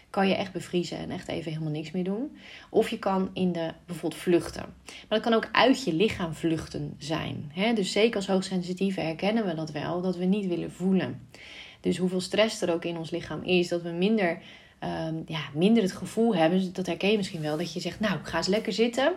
kan 0.09 0.27
je 0.27 0.36
echt 0.36 0.51
bevriezen 0.51 0.97
en 0.97 1.12
echt 1.12 1.27
even 1.27 1.51
helemaal 1.51 1.71
niks 1.71 1.91
meer 1.91 2.03
doen. 2.03 2.38
Of 2.69 2.89
je 2.89 3.00
kan 3.00 3.30
in 3.33 3.51
de 3.51 3.74
bijvoorbeeld 3.86 4.21
vluchten. 4.21 4.65
Maar 4.86 5.19
dat 5.19 5.21
kan 5.21 5.33
ook 5.33 5.50
uit 5.51 5.83
je 5.83 5.94
lichaam 5.94 6.33
vluchten 6.33 6.95
zijn. 6.97 7.51
Hè? 7.53 7.74
Dus 7.74 7.91
zeker 7.91 8.15
als 8.15 8.27
hoogsensitieve 8.27 9.01
herkennen 9.01 9.45
we 9.45 9.53
dat 9.53 9.71
wel, 9.71 10.01
dat 10.01 10.18
we 10.18 10.25
niet 10.25 10.47
willen 10.47 10.71
voelen. 10.71 11.27
Dus 11.80 11.98
hoeveel 11.98 12.22
stress 12.22 12.62
er 12.62 12.74
ook 12.74 12.86
in 12.86 12.98
ons 12.98 13.10
lichaam 13.10 13.44
is, 13.44 13.68
dat 13.68 13.81
we 13.81 13.90
minder 13.90 14.42
Ehm, 14.80 15.16
ja, 15.26 15.42
minder 15.54 15.84
het 15.84 15.92
gevoel 15.92 16.36
hebben, 16.36 16.74
dat 16.74 16.86
herken 16.86 17.12
je 17.12 17.18
misschien 17.18 17.42
wel, 17.42 17.58
dat 17.58 17.74
je 17.74 17.80
zegt, 17.80 18.00
nou, 18.00 18.20
ik 18.20 18.26
ga 18.26 18.38
eens 18.38 18.48
lekker 18.48 18.74
zitten. 18.74 19.14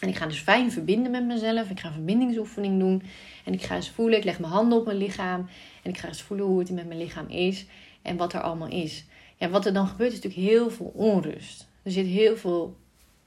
En 0.00 0.08
ik 0.08 0.16
ga 0.16 0.26
dus 0.26 0.38
fijn 0.38 0.72
verbinden 0.72 1.10
met 1.10 1.24
mezelf. 1.24 1.70
Ik 1.70 1.80
ga 1.80 1.86
een 1.86 1.94
verbindingsoefening 1.94 2.78
doen. 2.78 3.02
En 3.44 3.52
ik 3.52 3.62
ga 3.62 3.74
eens 3.74 3.90
voelen, 3.90 4.18
ik 4.18 4.24
leg 4.24 4.38
mijn 4.38 4.52
handen 4.52 4.78
op 4.78 4.84
mijn 4.84 4.96
lichaam. 4.96 5.48
En 5.82 5.90
ik 5.90 5.98
ga 5.98 6.08
eens 6.08 6.22
voelen 6.22 6.46
hoe 6.46 6.58
het 6.58 6.70
met 6.70 6.86
mijn 6.86 6.98
lichaam 6.98 7.28
is. 7.28 7.66
En 8.02 8.16
wat 8.16 8.32
er 8.32 8.40
allemaal 8.40 8.68
is. 8.68 9.04
Ja, 9.36 9.48
wat 9.48 9.66
er 9.66 9.72
dan 9.72 9.86
gebeurt 9.86 10.12
is 10.12 10.20
natuurlijk 10.22 10.48
heel 10.48 10.70
veel 10.70 10.92
onrust. 10.94 11.68
Er 11.82 11.90
zit 11.90 12.06
heel 12.06 12.36
veel 12.36 12.76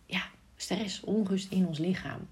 ja, 0.06 0.22
stress, 0.56 1.04
onrust 1.04 1.52
in 1.52 1.68
ons 1.68 1.78
lichaam. 1.78 2.28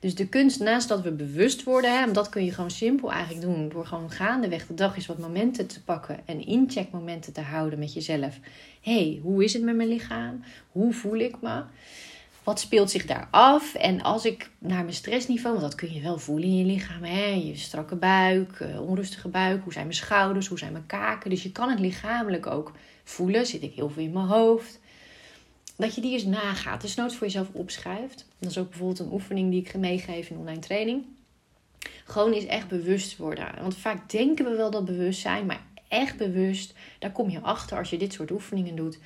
Dus 0.00 0.14
de 0.14 0.28
kunst, 0.28 0.60
naast 0.60 0.88
dat 0.88 1.02
we 1.02 1.12
bewust 1.12 1.62
worden, 1.62 1.98
hè, 1.98 2.12
dat 2.12 2.28
kun 2.28 2.44
je 2.44 2.52
gewoon 2.52 2.70
simpel 2.70 3.12
eigenlijk 3.12 3.46
doen. 3.46 3.68
Door 3.68 3.86
gewoon 3.86 4.10
gaandeweg 4.10 4.66
de 4.66 4.74
dag 4.74 4.96
eens 4.96 5.06
wat 5.06 5.18
momenten 5.18 5.66
te 5.66 5.82
pakken 5.82 6.20
en 6.24 6.46
incheckmomenten 6.46 7.32
te 7.32 7.40
houden 7.40 7.78
met 7.78 7.92
jezelf. 7.92 8.38
hey, 8.80 9.20
hoe 9.22 9.44
is 9.44 9.52
het 9.52 9.62
met 9.62 9.76
mijn 9.76 9.88
lichaam? 9.88 10.44
Hoe 10.72 10.92
voel 10.92 11.16
ik 11.16 11.40
me? 11.40 11.62
Wat 12.42 12.60
speelt 12.60 12.90
zich 12.90 13.06
daar 13.06 13.28
af? 13.30 13.74
En 13.74 14.02
als 14.02 14.24
ik 14.24 14.50
naar 14.58 14.82
mijn 14.82 14.94
stressniveau, 14.94 15.58
want 15.58 15.70
dat 15.70 15.80
kun 15.80 15.92
je 15.92 16.00
wel 16.00 16.18
voelen 16.18 16.48
in 16.48 16.56
je 16.56 16.64
lichaam, 16.64 17.02
hè? 17.02 17.26
je 17.26 17.56
strakke 17.56 17.96
buik, 17.96 18.60
eh, 18.60 18.88
onrustige 18.88 19.28
buik, 19.28 19.62
hoe 19.62 19.72
zijn 19.72 19.84
mijn 19.84 19.96
schouders, 19.96 20.46
hoe 20.46 20.58
zijn 20.58 20.72
mijn 20.72 20.86
kaken. 20.86 21.30
Dus 21.30 21.42
je 21.42 21.52
kan 21.52 21.70
het 21.70 21.78
lichamelijk 21.78 22.46
ook 22.46 22.72
voelen. 23.04 23.46
Zit 23.46 23.62
ik 23.62 23.74
heel 23.74 23.90
veel 23.90 24.02
in 24.02 24.12
mijn 24.12 24.26
hoofd? 24.26 24.80
Dat 25.78 25.94
je 25.94 26.00
die 26.00 26.12
eens 26.12 26.24
nagaat. 26.24 26.80
Dus 26.80 26.94
nooit 26.94 27.14
voor 27.14 27.26
jezelf 27.26 27.48
opschrijft. 27.52 28.26
Dat 28.38 28.50
is 28.50 28.58
ook 28.58 28.68
bijvoorbeeld 28.68 28.98
een 28.98 29.12
oefening 29.12 29.50
die 29.50 29.60
ik 29.60 29.76
meegeef 29.76 30.30
in 30.30 30.36
online 30.36 30.58
training. 30.58 31.04
Gewoon 32.04 32.32
eens 32.32 32.46
echt 32.46 32.68
bewust 32.68 33.16
worden. 33.16 33.54
Want 33.60 33.76
vaak 33.76 34.10
denken 34.10 34.44
we 34.44 34.56
wel 34.56 34.70
dat 34.70 34.84
bewustzijn, 34.84 35.46
maar 35.46 35.62
echt 35.88 36.16
bewust, 36.16 36.74
daar 36.98 37.12
kom 37.12 37.30
je 37.30 37.40
achter 37.40 37.78
als 37.78 37.90
je 37.90 37.96
dit 37.96 38.12
soort 38.12 38.30
oefeningen 38.30 38.76
doet. 38.76 38.98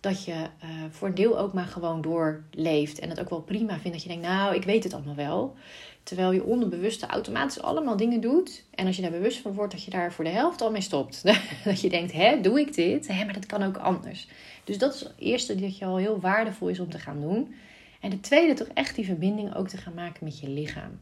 Dat 0.00 0.24
je 0.24 0.32
uh, 0.32 0.68
voor 0.90 1.08
een 1.08 1.14
deel 1.14 1.38
ook 1.38 1.52
maar 1.52 1.66
gewoon 1.66 2.00
doorleeft. 2.00 2.98
En 2.98 3.08
het 3.08 3.20
ook 3.20 3.30
wel 3.30 3.40
prima 3.40 3.72
vindt 3.78 3.92
dat 3.92 4.02
je 4.02 4.08
denkt, 4.08 4.26
nou, 4.26 4.54
ik 4.54 4.64
weet 4.64 4.84
het 4.84 4.94
allemaal 4.94 5.14
wel. 5.14 5.56
Terwijl 6.02 6.32
je 6.32 6.44
onderbewuste 6.44 7.06
automatisch 7.06 7.62
allemaal 7.62 7.96
dingen 7.96 8.20
doet. 8.20 8.64
En 8.74 8.86
als 8.86 8.96
je 8.96 9.02
daar 9.02 9.10
bewust 9.10 9.38
van 9.38 9.52
wordt, 9.52 9.72
dat 9.72 9.84
je 9.84 9.90
daar 9.90 10.12
voor 10.12 10.24
de 10.24 10.30
helft 10.30 10.60
al 10.60 10.70
mee 10.70 10.80
stopt. 10.80 11.22
dat 11.64 11.80
je 11.80 11.88
denkt, 11.88 12.12
hè, 12.12 12.40
doe 12.40 12.60
ik 12.60 12.74
dit? 12.74 13.08
Hè, 13.08 13.24
maar 13.24 13.34
dat 13.34 13.46
kan 13.46 13.62
ook 13.62 13.76
anders. 13.76 14.28
Dus 14.64 14.78
dat 14.78 14.94
is 14.94 15.00
het 15.00 15.12
eerste 15.18 15.54
dat 15.54 15.78
je 15.78 15.84
al 15.84 15.96
heel 15.96 16.20
waardevol 16.20 16.68
is 16.68 16.80
om 16.80 16.90
te 16.90 16.98
gaan 16.98 17.20
doen. 17.20 17.54
En 18.00 18.10
de 18.10 18.20
tweede, 18.20 18.54
toch 18.54 18.68
echt 18.74 18.94
die 18.94 19.04
verbinding 19.04 19.54
ook 19.54 19.68
te 19.68 19.76
gaan 19.76 19.94
maken 19.94 20.24
met 20.24 20.40
je 20.40 20.48
lichaam. 20.48 21.00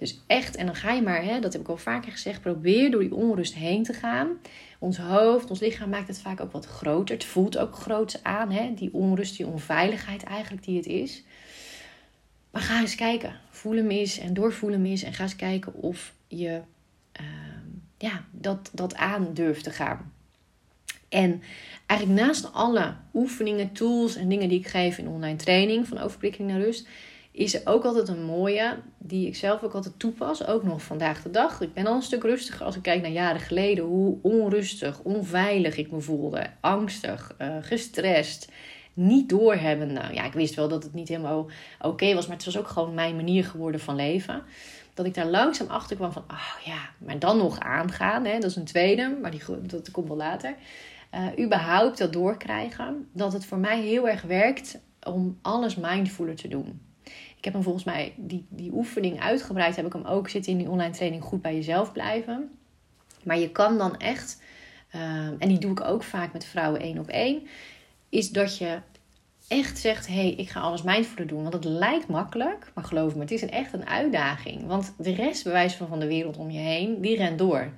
Dus 0.00 0.20
echt, 0.26 0.56
en 0.56 0.66
dan 0.66 0.74
ga 0.74 0.92
je 0.92 1.02
maar, 1.02 1.24
hè, 1.24 1.40
dat 1.40 1.52
heb 1.52 1.62
ik 1.62 1.68
al 1.68 1.76
vaker 1.76 2.12
gezegd, 2.12 2.40
probeer 2.40 2.90
door 2.90 3.00
die 3.00 3.14
onrust 3.14 3.54
heen 3.54 3.82
te 3.82 3.92
gaan. 3.92 4.28
Ons 4.78 4.98
hoofd, 4.98 5.50
ons 5.50 5.60
lichaam 5.60 5.88
maakt 5.88 6.08
het 6.08 6.20
vaak 6.20 6.40
ook 6.40 6.52
wat 6.52 6.66
groter. 6.66 7.14
Het 7.14 7.24
voelt 7.24 7.58
ook 7.58 7.74
groots 7.74 8.22
aan, 8.22 8.50
hè, 8.50 8.74
die 8.74 8.94
onrust, 8.94 9.36
die 9.36 9.46
onveiligheid 9.46 10.22
eigenlijk 10.22 10.64
die 10.64 10.76
het 10.76 10.86
is. 10.86 11.24
maar 12.50 12.62
ga 12.62 12.80
eens 12.80 12.94
kijken. 12.94 13.40
Voel 13.50 13.76
hem 13.76 13.90
eens 13.90 14.18
en 14.18 14.34
doorvoel 14.34 14.70
hem 14.70 14.84
eens. 14.84 15.02
En 15.02 15.12
ga 15.12 15.22
eens 15.22 15.36
kijken 15.36 15.74
of 15.74 16.14
je 16.28 16.60
ehm, 17.12 17.68
ja, 17.98 18.24
dat, 18.30 18.70
dat 18.72 18.94
aan 18.94 19.34
durft 19.34 19.64
te 19.64 19.70
gaan. 19.70 20.12
En 21.08 21.42
eigenlijk 21.86 22.20
naast 22.20 22.52
alle 22.52 22.94
oefeningen, 23.14 23.72
tools 23.72 24.16
en 24.16 24.28
dingen 24.28 24.48
die 24.48 24.58
ik 24.58 24.66
geef 24.66 24.98
in 24.98 25.08
online 25.08 25.36
training 25.36 25.88
van 25.88 25.98
overprikkeling 25.98 26.50
naar 26.50 26.60
rust, 26.60 26.88
is 27.40 27.54
er 27.54 27.60
ook 27.64 27.84
altijd 27.84 28.08
een 28.08 28.24
mooie 28.24 28.76
die 28.98 29.26
ik 29.26 29.36
zelf 29.36 29.62
ook 29.62 29.74
altijd 29.74 29.98
toepas, 29.98 30.46
ook 30.46 30.62
nog 30.62 30.82
vandaag 30.82 31.22
de 31.22 31.30
dag. 31.30 31.60
Ik 31.60 31.74
ben 31.74 31.86
al 31.86 31.94
een 31.94 32.02
stuk 32.02 32.22
rustiger 32.22 32.66
als 32.66 32.76
ik 32.76 32.82
kijk 32.82 33.02
naar 33.02 33.10
jaren 33.10 33.40
geleden, 33.40 33.84
hoe 33.84 34.18
onrustig, 34.22 35.00
onveilig 35.02 35.76
ik 35.76 35.90
me 35.90 36.00
voelde, 36.00 36.46
angstig, 36.60 37.34
uh, 37.38 37.56
gestrest, 37.60 38.52
niet 38.92 39.28
doorhebben. 39.28 39.92
Nou 39.92 40.14
ja, 40.14 40.24
ik 40.24 40.32
wist 40.32 40.54
wel 40.54 40.68
dat 40.68 40.82
het 40.82 40.94
niet 40.94 41.08
helemaal 41.08 41.50
oké 41.80 42.14
was, 42.14 42.26
maar 42.26 42.36
het 42.36 42.44
was 42.44 42.58
ook 42.58 42.68
gewoon 42.68 42.94
mijn 42.94 43.16
manier 43.16 43.44
geworden 43.44 43.80
van 43.80 43.96
leven. 43.96 44.42
Dat 44.94 45.06
ik 45.06 45.14
daar 45.14 45.26
langzaam 45.26 45.68
achter 45.68 45.96
kwam 45.96 46.12
van, 46.12 46.24
oh 46.30 46.64
ja, 46.64 46.90
maar 46.98 47.18
dan 47.18 47.36
nog 47.36 47.58
aangaan, 47.58 48.24
hè, 48.24 48.38
dat 48.38 48.50
is 48.50 48.56
een 48.56 48.64
tweede, 48.64 49.16
maar 49.22 49.30
die, 49.30 49.42
dat 49.62 49.90
komt 49.90 50.08
wel 50.08 50.16
later. 50.16 50.54
Uh, 51.14 51.44
überhaupt 51.44 51.98
dat 51.98 52.12
doorkrijgen, 52.12 53.08
dat 53.12 53.32
het 53.32 53.44
voor 53.46 53.58
mij 53.58 53.80
heel 53.80 54.08
erg 54.08 54.22
werkt 54.22 54.80
om 55.02 55.38
alles 55.42 55.76
mindfuller 55.76 56.36
te 56.36 56.48
doen. 56.48 56.88
Ik 57.40 57.46
heb 57.46 57.54
hem 57.54 57.62
volgens 57.62 57.84
mij, 57.84 58.14
die, 58.16 58.46
die 58.48 58.72
oefening 58.72 59.20
uitgebreid, 59.20 59.76
heb 59.76 59.86
ik 59.86 59.92
hem 59.92 60.04
ook 60.04 60.28
zitten 60.28 60.52
in 60.52 60.58
die 60.58 60.68
online 60.68 60.92
training 60.92 61.22
Goed 61.22 61.42
bij 61.42 61.54
jezelf 61.54 61.92
blijven. 61.92 62.50
Maar 63.22 63.38
je 63.38 63.50
kan 63.50 63.78
dan 63.78 63.96
echt, 63.96 64.42
uh, 64.94 65.02
en 65.38 65.48
die 65.48 65.58
doe 65.58 65.70
ik 65.70 65.80
ook 65.80 66.02
vaak 66.02 66.32
met 66.32 66.44
vrouwen 66.44 66.80
één 66.80 66.98
op 66.98 67.08
één, 67.08 67.46
is 68.08 68.30
dat 68.30 68.58
je 68.58 68.78
echt 69.48 69.78
zegt: 69.78 70.06
hé, 70.06 70.14
hey, 70.14 70.30
ik 70.30 70.48
ga 70.48 70.60
alles 70.60 70.82
mindfuller 70.82 71.26
doen. 71.26 71.42
Want 71.42 71.54
het 71.54 71.64
lijkt 71.64 72.08
makkelijk, 72.08 72.70
maar 72.74 72.84
geloof 72.84 73.14
me, 73.14 73.20
het 73.20 73.30
is 73.30 73.42
een, 73.42 73.50
echt 73.50 73.72
een 73.72 73.86
uitdaging. 73.86 74.66
Want 74.66 74.94
de 74.98 75.14
rest, 75.14 75.44
bewijs 75.44 75.74
van, 75.74 75.88
van 75.88 76.00
de 76.00 76.06
wereld 76.06 76.36
om 76.36 76.50
je 76.50 76.58
heen, 76.58 77.00
die 77.00 77.16
rent 77.16 77.38
door. 77.38 77.72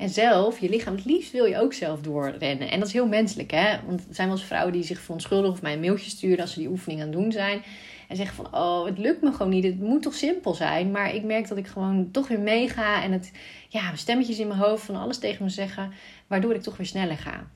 En 0.00 0.08
zelf, 0.08 0.58
je 0.58 0.68
lichaam, 0.68 0.94
het 0.94 1.04
liefst 1.04 1.32
wil 1.32 1.44
je 1.44 1.58
ook 1.58 1.72
zelf 1.72 2.00
doorrennen. 2.00 2.70
En 2.70 2.78
dat 2.78 2.88
is 2.88 2.94
heel 2.94 3.06
menselijk, 3.06 3.50
hè? 3.50 3.76
Want 3.86 4.00
er 4.08 4.14
zijn 4.14 4.28
wel 4.28 4.36
eens 4.36 4.46
vrouwen 4.46 4.72
die 4.72 4.82
zich 4.82 5.00
verontschuldigen 5.00 5.52
of 5.52 5.62
mij 5.62 5.72
een 5.72 5.80
mailtje 5.80 6.10
sturen 6.10 6.40
als 6.40 6.52
ze 6.52 6.58
die 6.58 6.68
oefening 6.68 7.00
aan 7.00 7.06
het 7.06 7.16
doen 7.16 7.32
zijn. 7.32 7.62
En 8.08 8.16
zeggen 8.16 8.36
van, 8.36 8.60
oh, 8.60 8.84
het 8.84 8.98
lukt 8.98 9.22
me 9.22 9.32
gewoon 9.32 9.48
niet. 9.48 9.64
Het 9.64 9.80
moet 9.80 10.02
toch 10.02 10.14
simpel 10.14 10.54
zijn. 10.54 10.90
Maar 10.90 11.14
ik 11.14 11.24
merk 11.24 11.48
dat 11.48 11.58
ik 11.58 11.66
gewoon 11.66 12.10
toch 12.10 12.28
weer 12.28 12.40
meega. 12.40 13.02
En 13.02 13.12
het, 13.12 13.32
ja, 13.68 13.96
stemmetjes 13.96 14.38
in 14.38 14.46
mijn 14.46 14.60
hoofd 14.60 14.84
van 14.84 14.96
alles 14.96 15.18
tegen 15.18 15.44
me 15.44 15.50
zeggen. 15.50 15.92
Waardoor 16.26 16.54
ik 16.54 16.62
toch 16.62 16.76
weer 16.76 16.86
sneller 16.86 17.18
ga. 17.18 17.46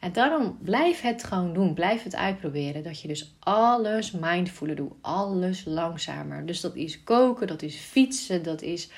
En 0.00 0.12
daarom 0.12 0.58
blijf 0.62 1.00
het 1.00 1.24
gewoon 1.24 1.52
doen. 1.52 1.74
Blijf 1.74 2.02
het 2.02 2.16
uitproberen. 2.16 2.82
Dat 2.82 3.00
je 3.00 3.08
dus 3.08 3.34
alles 3.38 4.10
mindfuller 4.10 4.76
doet. 4.76 4.92
Alles 5.00 5.64
langzamer. 5.64 6.46
Dus 6.46 6.60
dat 6.60 6.76
is 6.76 7.04
koken, 7.04 7.46
dat 7.46 7.62
is 7.62 7.76
fietsen, 7.76 8.42
dat 8.42 8.62
is... 8.62 8.88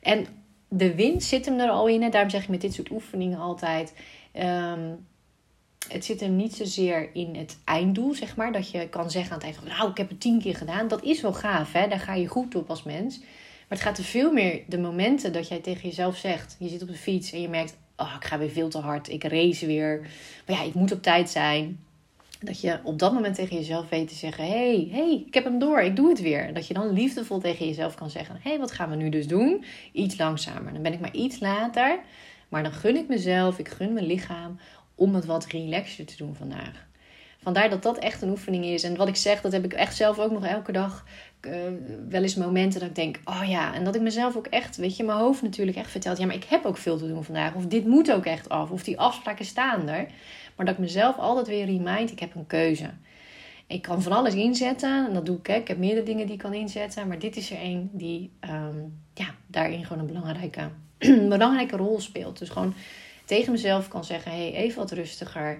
En 0.00 0.26
de 0.72 0.94
wind 0.94 1.22
zit 1.22 1.44
hem 1.44 1.58
er 1.58 1.70
al 1.70 1.88
in. 1.88 2.10
Daarom 2.10 2.30
zeg 2.30 2.42
ik 2.42 2.48
met 2.48 2.60
dit 2.60 2.74
soort 2.74 2.90
oefeningen 2.90 3.38
altijd... 3.38 3.94
Um, 4.34 5.08
het 5.88 6.04
zit 6.04 6.20
hem 6.20 6.36
niet 6.36 6.54
zozeer 6.54 7.10
in 7.12 7.36
het 7.36 7.58
einddoel, 7.64 8.14
zeg 8.14 8.36
maar. 8.36 8.52
Dat 8.52 8.70
je 8.70 8.88
kan 8.88 9.10
zeggen 9.10 9.32
aan 9.32 9.36
het 9.36 9.46
eind 9.46 9.56
van, 9.56 9.68
nou, 9.68 9.90
ik 9.90 9.96
heb 9.96 10.08
het 10.08 10.20
tien 10.20 10.40
keer 10.40 10.56
gedaan. 10.56 10.88
Dat 10.88 11.02
is 11.02 11.20
wel 11.20 11.32
gaaf, 11.32 11.72
hè. 11.72 11.88
Daar 11.88 11.98
ga 11.98 12.14
je 12.14 12.26
goed 12.26 12.54
op 12.54 12.70
als 12.70 12.82
mens. 12.82 13.18
Maar 13.18 13.78
het 13.78 13.80
gaat 13.80 13.98
er 13.98 14.04
veel 14.04 14.32
meer 14.32 14.62
de 14.66 14.78
momenten 14.78 15.32
dat 15.32 15.48
jij 15.48 15.58
tegen 15.58 15.88
jezelf 15.88 16.16
zegt. 16.16 16.56
Je 16.58 16.68
zit 16.68 16.82
op 16.82 16.88
de 16.88 16.94
fiets 16.94 17.32
en 17.32 17.40
je 17.40 17.48
merkt, 17.48 17.76
oh, 17.96 18.14
ik 18.16 18.24
ga 18.24 18.38
weer 18.38 18.50
veel 18.50 18.68
te 18.68 18.78
hard. 18.78 19.08
Ik 19.08 19.24
race 19.24 19.66
weer. 19.66 20.00
Maar 20.46 20.56
ja, 20.56 20.62
ik 20.62 20.74
moet 20.74 20.92
op 20.92 21.02
tijd 21.02 21.30
zijn. 21.30 21.84
Dat 22.42 22.60
je 22.60 22.78
op 22.82 22.98
dat 22.98 23.12
moment 23.12 23.34
tegen 23.34 23.56
jezelf 23.56 23.88
weet 23.88 24.08
te 24.08 24.14
zeggen: 24.14 24.46
hey, 24.46 24.88
hey, 24.90 25.24
ik 25.26 25.34
heb 25.34 25.44
hem 25.44 25.58
door, 25.58 25.80
ik 25.80 25.96
doe 25.96 26.08
het 26.08 26.20
weer. 26.20 26.54
Dat 26.54 26.66
je 26.66 26.74
dan 26.74 26.92
liefdevol 26.92 27.38
tegen 27.38 27.66
jezelf 27.66 27.94
kan 27.94 28.10
zeggen: 28.10 28.38
hey, 28.42 28.58
wat 28.58 28.72
gaan 28.72 28.90
we 28.90 28.96
nu 28.96 29.08
dus 29.08 29.26
doen? 29.26 29.64
Iets 29.92 30.18
langzamer. 30.18 30.72
Dan 30.72 30.82
ben 30.82 30.92
ik 30.92 31.00
maar 31.00 31.14
iets 31.14 31.40
later. 31.40 31.98
Maar 32.48 32.62
dan 32.62 32.72
gun 32.72 32.96
ik 32.96 33.08
mezelf, 33.08 33.58
ik 33.58 33.68
gun 33.68 33.92
mijn 33.92 34.06
lichaam 34.06 34.58
om 34.94 35.14
het 35.14 35.24
wat 35.24 35.46
relaxer 35.46 36.04
te 36.04 36.16
doen 36.16 36.34
vandaag. 36.34 36.88
Vandaar 37.42 37.70
dat 37.70 37.82
dat 37.82 37.98
echt 37.98 38.22
een 38.22 38.30
oefening 38.30 38.64
is. 38.64 38.82
En 38.82 38.96
wat 38.96 39.08
ik 39.08 39.16
zeg, 39.16 39.40
dat 39.40 39.52
heb 39.52 39.64
ik 39.64 39.72
echt 39.72 39.96
zelf 39.96 40.18
ook 40.18 40.30
nog 40.30 40.46
elke 40.46 40.72
dag. 40.72 41.04
Uh, 41.40 41.54
wel 42.08 42.22
eens 42.22 42.34
momenten 42.34 42.80
dat 42.80 42.88
ik 42.88 42.94
denk, 42.94 43.20
oh 43.24 43.42
ja. 43.48 43.74
En 43.74 43.84
dat 43.84 43.94
ik 43.94 44.00
mezelf 44.00 44.36
ook 44.36 44.46
echt, 44.46 44.76
weet 44.76 44.96
je, 44.96 45.04
mijn 45.04 45.18
hoofd 45.18 45.42
natuurlijk 45.42 45.76
echt 45.76 45.90
vertelt. 45.90 46.18
Ja, 46.18 46.26
maar 46.26 46.34
ik 46.34 46.44
heb 46.44 46.64
ook 46.64 46.76
veel 46.76 46.98
te 46.98 47.08
doen 47.08 47.24
vandaag. 47.24 47.54
Of 47.54 47.66
dit 47.66 47.86
moet 47.86 48.12
ook 48.12 48.24
echt 48.24 48.48
af. 48.48 48.70
Of 48.70 48.82
die 48.82 48.98
afspraken 48.98 49.44
staan 49.44 49.88
er. 49.88 50.06
Maar 50.56 50.66
dat 50.66 50.74
ik 50.74 50.80
mezelf 50.80 51.16
altijd 51.16 51.46
weer 51.46 51.64
remind, 51.64 52.10
ik 52.10 52.20
heb 52.20 52.34
een 52.34 52.46
keuze. 52.46 52.90
Ik 53.70 53.82
kan 53.82 54.02
van 54.02 54.12
alles 54.12 54.34
inzetten. 54.34 55.06
En 55.06 55.14
dat 55.14 55.26
doe 55.26 55.38
ik. 55.38 55.46
Hè. 55.46 55.54
Ik 55.54 55.68
heb 55.68 55.78
meerdere 55.78 56.06
dingen 56.06 56.26
die 56.26 56.34
ik 56.34 56.40
kan 56.40 56.54
inzetten. 56.54 57.08
Maar 57.08 57.18
dit 57.18 57.36
is 57.36 57.50
er 57.50 57.56
één 57.56 57.90
die 57.92 58.30
um, 58.40 59.00
ja, 59.14 59.34
daarin 59.46 59.84
gewoon 59.84 59.98
een 59.98 60.14
belangrijke, 60.14 60.70
belangrijke 61.28 61.76
rol 61.76 62.00
speelt. 62.00 62.38
Dus 62.38 62.48
gewoon 62.48 62.74
tegen 63.24 63.52
mezelf 63.52 63.88
kan 63.88 64.04
zeggen: 64.04 64.32
hey, 64.32 64.52
even 64.52 64.78
wat 64.78 64.90
rustiger. 64.90 65.58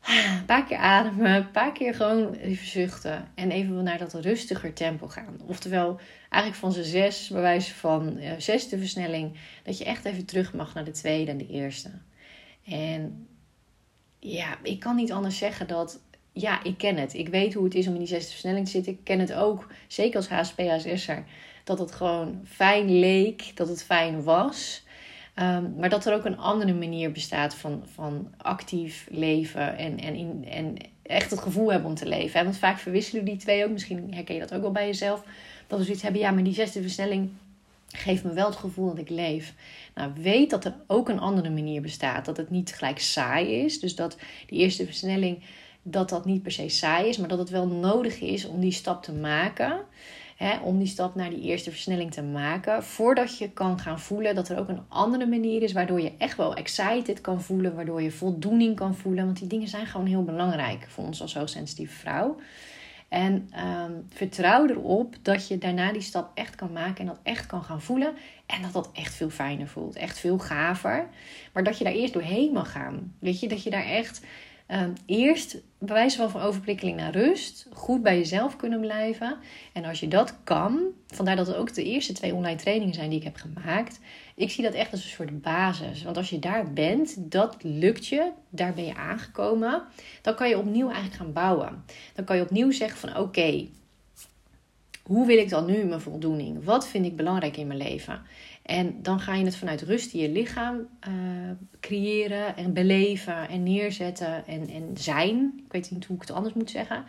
Een 0.38 0.44
paar 0.46 0.64
keer 0.64 0.76
ademen, 0.76 1.34
een 1.34 1.50
paar 1.50 1.72
keer 1.72 1.94
gewoon 1.94 2.34
even 2.34 2.66
zuchten. 2.66 3.28
En 3.34 3.50
even 3.50 3.82
naar 3.82 3.98
dat 3.98 4.14
rustiger 4.14 4.72
tempo 4.72 5.08
gaan. 5.08 5.40
Oftewel, 5.46 6.00
eigenlijk 6.28 6.62
van 6.62 6.72
z'n 6.72 6.90
zes, 6.90 7.28
bij 7.28 7.40
wijze 7.40 7.74
van 7.74 8.18
uh, 8.18 8.32
zesde 8.38 8.78
versnelling, 8.78 9.36
dat 9.62 9.78
je 9.78 9.84
echt 9.84 10.04
even 10.04 10.24
terug 10.24 10.52
mag 10.52 10.74
naar 10.74 10.84
de 10.84 10.90
tweede 10.90 11.30
en 11.30 11.38
de 11.38 11.48
eerste. 11.48 11.90
En 12.64 13.28
ja, 14.18 14.58
ik 14.62 14.80
kan 14.80 14.96
niet 14.96 15.12
anders 15.12 15.38
zeggen 15.38 15.66
dat. 15.66 16.00
Ja, 16.32 16.64
ik 16.64 16.78
ken 16.78 16.96
het. 16.96 17.14
Ik 17.14 17.28
weet 17.28 17.54
hoe 17.54 17.64
het 17.64 17.74
is 17.74 17.86
om 17.86 17.92
in 17.92 17.98
die 17.98 18.08
zesde 18.08 18.30
versnelling 18.30 18.64
te 18.64 18.70
zitten. 18.70 18.92
Ik 18.92 19.04
ken 19.04 19.18
het 19.18 19.32
ook, 19.32 19.66
zeker 19.86 20.16
als 20.16 20.28
HSP-HSS'er, 20.28 21.24
dat 21.64 21.78
het 21.78 21.92
gewoon 21.92 22.40
fijn 22.44 22.98
leek, 22.98 23.52
dat 23.54 23.68
het 23.68 23.84
fijn 23.84 24.22
was. 24.22 24.82
Ehm, 25.34 25.76
maar 25.76 25.88
dat 25.88 26.06
er 26.06 26.14
ook 26.14 26.24
een 26.24 26.38
andere 26.38 26.74
manier 26.74 27.12
bestaat 27.12 27.54
van, 27.54 27.82
van 27.92 28.32
actief 28.36 29.06
leven 29.10 29.76
en, 29.76 29.98
en, 29.98 30.14
in, 30.14 30.46
en 30.50 30.76
echt 31.02 31.30
het 31.30 31.40
gevoel 31.40 31.72
hebben 31.72 31.88
om 31.88 31.94
te 31.94 32.06
leven. 32.06 32.44
Want 32.44 32.58
vaak 32.58 32.78
verwisselen 32.78 33.24
die 33.24 33.36
twee 33.36 33.64
ook. 33.64 33.70
Misschien 33.70 34.14
herken 34.14 34.34
je 34.34 34.40
dat 34.40 34.54
ook 34.54 34.60
wel 34.62 34.72
bij 34.72 34.86
jezelf. 34.86 35.24
Dat 35.66 35.78
we 35.78 35.84
zoiets 35.84 36.02
hebben, 36.02 36.20
ja, 36.20 36.30
maar 36.30 36.42
die 36.42 36.54
zesde 36.54 36.80
versnelling 36.80 37.30
geeft 37.88 38.24
me 38.24 38.32
wel 38.32 38.46
het 38.46 38.56
gevoel 38.56 38.88
dat 38.88 38.98
ik 38.98 39.08
leef. 39.08 39.54
Nou, 39.94 40.12
weet 40.14 40.50
dat 40.50 40.64
er 40.64 40.74
ook 40.86 41.08
een 41.08 41.20
andere 41.20 41.50
manier 41.50 41.80
bestaat. 41.80 42.24
Dat 42.24 42.36
het 42.36 42.50
niet 42.50 42.74
gelijk 42.74 42.98
saai 42.98 43.64
is. 43.64 43.80
Dus 43.80 43.94
dat 43.94 44.16
die 44.46 44.58
eerste 44.58 44.84
versnelling, 44.84 45.42
dat 45.82 46.08
dat 46.08 46.24
niet 46.24 46.42
per 46.42 46.52
se 46.52 46.68
saai 46.68 47.08
is. 47.08 47.16
Maar 47.18 47.28
dat 47.28 47.38
het 47.38 47.50
wel 47.50 47.66
nodig 47.66 48.20
is 48.20 48.46
om 48.46 48.60
die 48.60 48.72
stap 48.72 49.02
te 49.02 49.12
maken 49.12 49.80
hè, 50.38 50.58
om 50.58 50.78
die 50.78 50.86
stap 50.86 51.14
naar 51.14 51.30
die 51.30 51.40
eerste 51.40 51.70
versnelling 51.70 52.12
te 52.12 52.22
maken. 52.22 52.84
Voordat 52.84 53.38
je 53.38 53.50
kan 53.50 53.78
gaan 53.78 54.00
voelen 54.00 54.34
dat 54.34 54.48
er 54.48 54.58
ook 54.58 54.68
een 54.68 54.82
andere 54.88 55.26
manier 55.26 55.62
is. 55.62 55.72
Waardoor 55.72 56.00
je 56.00 56.12
echt 56.18 56.36
wel 56.36 56.54
excited 56.54 57.20
kan 57.20 57.42
voelen. 57.42 57.74
Waardoor 57.74 58.02
je 58.02 58.10
voldoening 58.10 58.76
kan 58.76 58.94
voelen. 58.94 59.24
Want 59.24 59.38
die 59.38 59.48
dingen 59.48 59.68
zijn 59.68 59.86
gewoon 59.86 60.06
heel 60.06 60.24
belangrijk 60.24 60.86
voor 60.88 61.04
ons 61.04 61.20
als 61.22 61.34
hoogsensitieve 61.34 61.94
vrouw. 61.94 62.36
En 63.08 63.48
ehm, 63.52 63.92
vertrouw 64.08 64.66
erop 64.66 65.16
dat 65.22 65.48
je 65.48 65.58
daarna 65.58 65.92
die 65.92 66.02
stap 66.02 66.30
echt 66.34 66.54
kan 66.54 66.72
maken 66.72 66.98
en 66.98 67.06
dat 67.06 67.20
echt 67.22 67.46
kan 67.46 67.62
gaan 67.62 67.82
voelen. 67.82 68.14
En 68.46 68.62
dat 68.62 68.72
dat 68.72 68.90
echt 68.92 69.14
veel 69.14 69.30
fijner 69.30 69.68
voelt. 69.68 69.96
Echt 69.96 70.18
veel 70.18 70.38
gaver. 70.38 71.08
Maar 71.52 71.64
dat 71.64 71.78
je 71.78 71.84
daar 71.84 71.92
eerst 71.92 72.12
doorheen 72.12 72.52
mag 72.52 72.72
gaan. 72.72 73.14
Weet 73.18 73.40
je, 73.40 73.48
dat 73.48 73.62
je 73.62 73.70
daar 73.70 73.84
echt 73.84 74.20
Um, 74.72 74.92
eerst 75.06 75.60
van 75.80 76.30
van 76.30 76.40
overprikkeling 76.40 76.96
naar 76.96 77.12
rust. 77.12 77.66
Goed 77.72 78.02
bij 78.02 78.18
jezelf 78.18 78.56
kunnen 78.56 78.80
blijven. 78.80 79.36
En 79.72 79.84
als 79.84 80.00
je 80.00 80.08
dat 80.08 80.34
kan, 80.44 80.80
vandaar 81.06 81.36
dat 81.36 81.46
het 81.46 81.56
ook 81.56 81.74
de 81.74 81.84
eerste 81.84 82.12
twee 82.12 82.34
online 82.34 82.58
trainingen 82.58 82.94
zijn 82.94 83.10
die 83.10 83.18
ik 83.18 83.24
heb 83.24 83.36
gemaakt. 83.36 84.00
Ik 84.34 84.50
zie 84.50 84.64
dat 84.64 84.74
echt 84.74 84.92
als 84.92 85.04
een 85.04 85.10
soort 85.10 85.42
basis. 85.42 86.02
Want 86.02 86.16
als 86.16 86.30
je 86.30 86.38
daar 86.38 86.72
bent, 86.72 87.30
dat 87.30 87.56
lukt 87.62 88.06
je, 88.06 88.30
daar 88.48 88.74
ben 88.74 88.84
je 88.84 88.94
aangekomen. 88.94 89.82
Dan 90.22 90.34
kan 90.34 90.48
je 90.48 90.58
opnieuw 90.58 90.86
eigenlijk 90.86 91.16
gaan 91.16 91.32
bouwen. 91.32 91.84
Dan 92.14 92.24
kan 92.24 92.36
je 92.36 92.42
opnieuw 92.42 92.70
zeggen 92.70 92.98
van 92.98 93.16
oké, 93.16 93.68
hoe 95.02 95.26
wil 95.26 95.38
ik 95.38 95.48
dan 95.48 95.66
nu 95.66 95.84
mijn 95.84 96.00
voldoening? 96.00 96.64
Wat 96.64 96.88
vind 96.88 97.06
ik 97.06 97.16
belangrijk 97.16 97.56
in 97.56 97.66
mijn 97.66 97.78
leven? 97.78 98.22
En 98.68 99.02
dan 99.02 99.20
ga 99.20 99.34
je 99.34 99.44
het 99.44 99.56
vanuit 99.56 99.82
rust 99.82 100.14
in 100.14 100.20
je 100.20 100.28
lichaam 100.28 100.76
uh, 101.08 101.14
creëren 101.80 102.56
en 102.56 102.72
beleven 102.72 103.48
en 103.48 103.62
neerzetten 103.62 104.46
en, 104.46 104.68
en 104.68 104.90
zijn. 104.94 105.52
Ik 105.66 105.72
weet 105.72 105.90
niet 105.90 106.04
hoe 106.04 106.16
ik 106.16 106.22
het 106.22 106.30
anders 106.30 106.54
moet 106.54 106.70
zeggen. 106.70 107.04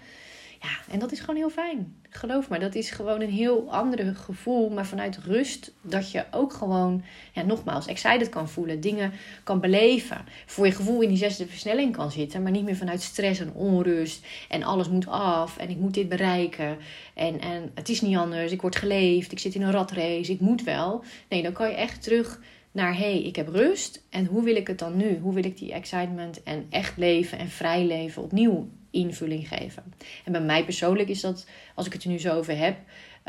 Ja, 0.62 0.94
en 0.94 1.00
dat 1.00 1.12
is 1.12 1.20
gewoon 1.20 1.36
heel 1.36 1.50
fijn. 1.50 1.96
Geloof 2.10 2.50
me, 2.50 2.60
dat 2.60 2.75
is 2.75 2.92
gewoon 2.92 3.22
een 3.22 3.30
heel 3.30 3.72
ander 3.72 4.16
gevoel. 4.16 4.70
Maar 4.70 4.86
vanuit 4.86 5.18
rust 5.18 5.72
dat 5.82 6.12
je 6.12 6.25
ook 6.32 6.54
gewoon, 6.54 7.04
ja, 7.34 7.42
nogmaals, 7.42 7.88
excited 7.88 8.30
kan 8.30 8.50
voelen. 8.50 8.80
Dingen 8.80 9.12
kan 9.44 9.60
beleven. 9.60 10.25
Voor 10.46 10.66
je 10.66 10.72
gevoel 10.72 11.01
in 11.01 11.08
die 11.08 11.18
zesde 11.18 11.48
versnelling 11.48 11.96
kan 11.96 12.12
zitten. 12.12 12.44
Maar 12.44 12.51
niet 12.51 12.63
meer 12.63 12.75
vanuit 12.75 13.01
stress 13.01 13.39
en 13.39 13.54
onrust. 13.54 14.25
En 14.50 14.63
alles 14.63 14.89
moet 14.89 15.08
af. 15.08 15.58
En 15.58 15.70
ik 15.70 15.78
moet 15.78 15.94
dit 15.94 16.10
bereiken. 16.10 16.78
En, 17.13 17.39
en 17.39 17.72
het 17.74 17.89
is 17.89 18.01
niet 18.01 18.18
anders. 18.18 18.51
Ik 18.51 18.62
word 18.62 18.75
geleefd. 18.75 19.32
Ik 19.32 19.39
zit 19.39 19.56
in 19.56 19.62
een 19.62 19.72
ratrace. 19.72 20.32
Ik 20.32 20.39
moet 20.39 20.63
wel. 20.63 21.04
Nee, 21.30 21.44
dan 21.44 21.54
kan 21.54 21.70
je 21.70 21.75
echt 21.75 22.04
terug 22.04 22.39
naar 22.72 22.94
hé, 22.94 23.00
hey, 23.00 23.22
ik 23.22 23.36
heb 23.36 23.48
rust. 23.48 24.04
En 24.10 24.25
hoe 24.25 24.44
wil 24.44 24.56
ik 24.56 24.68
het 24.68 24.80
dan 24.80 24.98
nu? 24.98 25.18
Hoe 25.18 25.34
wil 25.34 25.46
ik 25.46 25.58
die 25.58 25.74
excitement 25.74 26.44
en 26.44 26.66
echt 26.70 26.98
leven 26.98 27.38
en 27.38 27.50
vrij 27.50 27.86
leven 27.86 28.24
opnieuw 28.24 28.70
invulling 28.91 29.48
geven. 29.48 29.84
En 30.25 30.31
bij 30.31 30.41
mij 30.41 30.63
persoonlijk 30.63 31.10
is 31.10 31.22
dat, 31.22 31.48
als 31.75 31.86
ik 31.86 31.93
het 31.93 32.03
er 32.03 32.10
nu 32.10 32.19
zo 32.19 32.38
over 32.38 32.58
heb, 32.58 32.77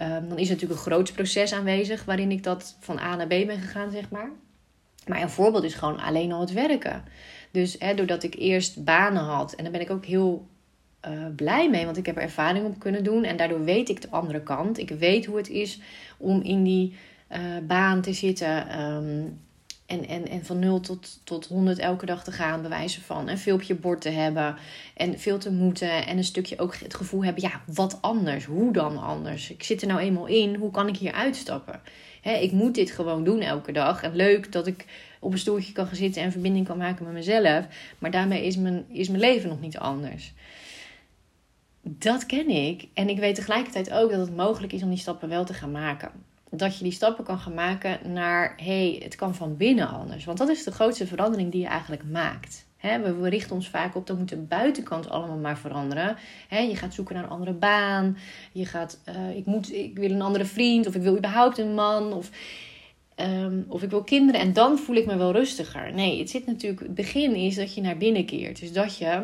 Ehm, 0.01 0.29
dan 0.29 0.39
is 0.39 0.49
natuurlijk 0.49 0.81
een 0.81 0.93
groot 0.93 1.13
proces 1.13 1.53
aanwezig 1.53 2.05
waarin 2.05 2.31
ik 2.31 2.43
dat 2.43 2.77
van 2.81 2.99
A 2.99 3.17
naar 3.17 3.27
B 3.27 3.29
ben 3.29 3.59
gegaan, 3.59 3.91
zeg 3.91 4.11
maar. 4.11 4.31
Maar 5.07 5.23
een 5.23 5.31
voorbeeld 5.31 5.65
is 5.65 5.75
gewoon 5.75 5.99
alleen 5.99 6.33
al 6.33 6.41
het 6.41 6.53
werken. 6.53 7.05
Dus 7.51 7.77
hè, 7.79 7.95
doordat 7.95 8.23
ik 8.23 8.35
eerst 8.35 8.85
banen 8.85 9.23
had, 9.23 9.53
en 9.53 9.63
daar 9.63 9.73
ben 9.73 9.81
ik 9.81 9.91
ook 9.91 10.05
heel 10.05 10.49
uh, 11.09 11.27
blij 11.37 11.71
mee, 11.71 11.85
want 11.85 11.97
ik 11.97 12.07
heb 12.07 12.17
er 12.17 12.23
ervaring 12.23 12.67
op 12.67 12.79
kunnen 12.79 13.05
doen. 13.05 13.25
En 13.25 13.37
daardoor 13.37 13.65
weet 13.65 13.89
ik 13.89 14.03
de 14.03 14.11
andere 14.11 14.43
kant. 14.43 14.79
Ik 14.79 14.89
weet 14.89 15.27
hoe 15.27 15.37
het 15.37 15.49
is 15.49 15.81
om 16.19 16.43
in 16.43 16.63
die 16.63 16.95
uh, 17.33 17.39
baan 17.67 18.01
te 18.01 18.13
zitten. 18.13 18.81
Um, 18.81 19.41
en, 19.91 20.09
en, 20.09 20.29
en 20.29 20.45
van 20.45 20.59
0 20.59 20.81
tot, 20.81 21.21
tot 21.25 21.47
100 21.47 21.79
elke 21.79 22.07
dag 22.07 22.25
te 22.25 22.33
gaan, 22.33 22.63
bewijzen 22.63 23.03
van. 23.03 23.29
En 23.29 23.39
veel 23.39 23.61
op 23.71 23.81
bord 23.81 24.01
te 24.01 24.09
hebben. 24.09 24.57
En 24.95 25.19
veel 25.19 25.39
te 25.39 25.53
moeten. 25.53 26.07
En 26.07 26.17
een 26.17 26.25
stukje 26.25 26.59
ook 26.59 26.77
het 26.77 26.95
gevoel 26.95 27.25
hebben, 27.25 27.43
ja, 27.43 27.63
wat 27.67 27.99
anders? 28.01 28.45
Hoe 28.45 28.73
dan 28.73 29.03
anders? 29.03 29.51
Ik 29.51 29.63
zit 29.63 29.83
er 29.83 29.89
nou 29.89 30.01
eenmaal 30.01 30.27
in. 30.27 30.55
Hoe 30.55 30.71
kan 30.71 30.89
ik 30.89 30.97
hier 30.97 31.13
uitstappen? 31.13 31.81
He, 32.21 32.33
ik 32.33 32.53
moet 32.53 32.75
dit 32.75 32.91
gewoon 32.91 33.25
doen 33.25 33.41
elke 33.41 33.73
dag. 33.73 34.03
En 34.03 34.17
leuk 34.17 34.53
dat 34.53 34.67
ik 34.67 34.87
op 35.21 35.33
een 35.33 35.39
stoeltje 35.39 35.73
kan 35.73 35.87
gaan 35.87 35.97
zitten 35.97 36.23
en 36.23 36.33
verbinding 36.33 36.67
kan 36.67 36.79
maken 36.79 37.05
met 37.05 37.15
mezelf. 37.15 37.67
Maar 37.99 38.11
daarmee 38.11 38.47
is 38.47 38.57
mijn, 38.57 38.85
is 38.89 39.09
mijn 39.09 39.21
leven 39.21 39.49
nog 39.49 39.61
niet 39.61 39.79
anders. 39.79 40.33
Dat 41.83 42.27
ken 42.27 42.49
ik. 42.49 42.89
En 42.95 43.09
ik 43.09 43.19
weet 43.19 43.35
tegelijkertijd 43.35 43.93
ook 43.93 44.11
dat 44.11 44.21
het 44.21 44.37
mogelijk 44.37 44.73
is 44.73 44.83
om 44.83 44.89
die 44.89 44.99
stappen 44.99 45.29
wel 45.29 45.45
te 45.45 45.55
gaan 45.55 45.71
maken 45.71 46.29
dat 46.51 46.77
je 46.77 46.85
die 46.85 46.93
stappen 46.93 47.25
kan 47.25 47.39
gaan 47.39 47.55
maken 47.55 48.13
naar 48.13 48.55
hey, 48.57 49.01
het 49.03 49.15
kan 49.15 49.35
van 49.35 49.57
binnen 49.57 49.89
anders. 49.89 50.25
Want 50.25 50.39
dat 50.39 50.49
is 50.49 50.65
de 50.65 50.71
grootste 50.71 51.07
verandering 51.07 51.53
die 51.53 51.61
je 51.61 51.67
eigenlijk 51.67 52.03
maakt. 52.11 52.67
we, 52.81 53.29
richten 53.29 53.55
ons 53.55 53.69
vaak 53.69 53.95
op 53.95 54.07
dat 54.07 54.19
moet 54.19 54.29
de 54.29 54.37
buitenkant 54.37 55.11
allemaal 55.11 55.37
maar 55.37 55.59
veranderen. 55.59 56.17
je 56.51 56.77
gaat 56.77 56.95
zoeken 56.95 57.15
naar 57.15 57.25
een 57.25 57.31
andere 57.31 57.53
baan. 57.53 58.17
Je 58.53 58.67
gaat, 58.67 58.99
uh, 59.09 59.37
ik, 59.37 59.47
moet, 59.47 59.73
ik 59.73 59.99
wil 59.99 60.11
een 60.11 60.23
andere 60.23 60.45
vriend. 60.45 60.87
Of 60.87 60.95
ik 60.95 61.03
wil 61.03 61.17
überhaupt 61.17 61.59
een 61.59 61.75
man. 61.75 62.13
Of, 62.13 62.31
um, 63.17 63.65
of 63.69 63.83
ik 63.83 63.91
wil 63.91 64.03
kinderen. 64.03 64.41
En 64.41 64.53
dan 64.53 64.79
voel 64.79 64.97
ik 64.97 65.07
me 65.07 65.17
wel 65.17 65.33
rustiger. 65.33 65.93
Nee, 65.93 66.19
het 66.19 66.31
zit 66.31 66.47
natuurlijk. 66.47 66.83
Het 66.83 66.95
begin 66.95 67.35
is 67.35 67.55
dat 67.55 67.75
je 67.75 67.81
naar 67.81 67.97
binnen 67.97 68.25
keert. 68.25 68.61
Dus 68.61 68.73
dat 68.73 68.97
je 68.99 69.23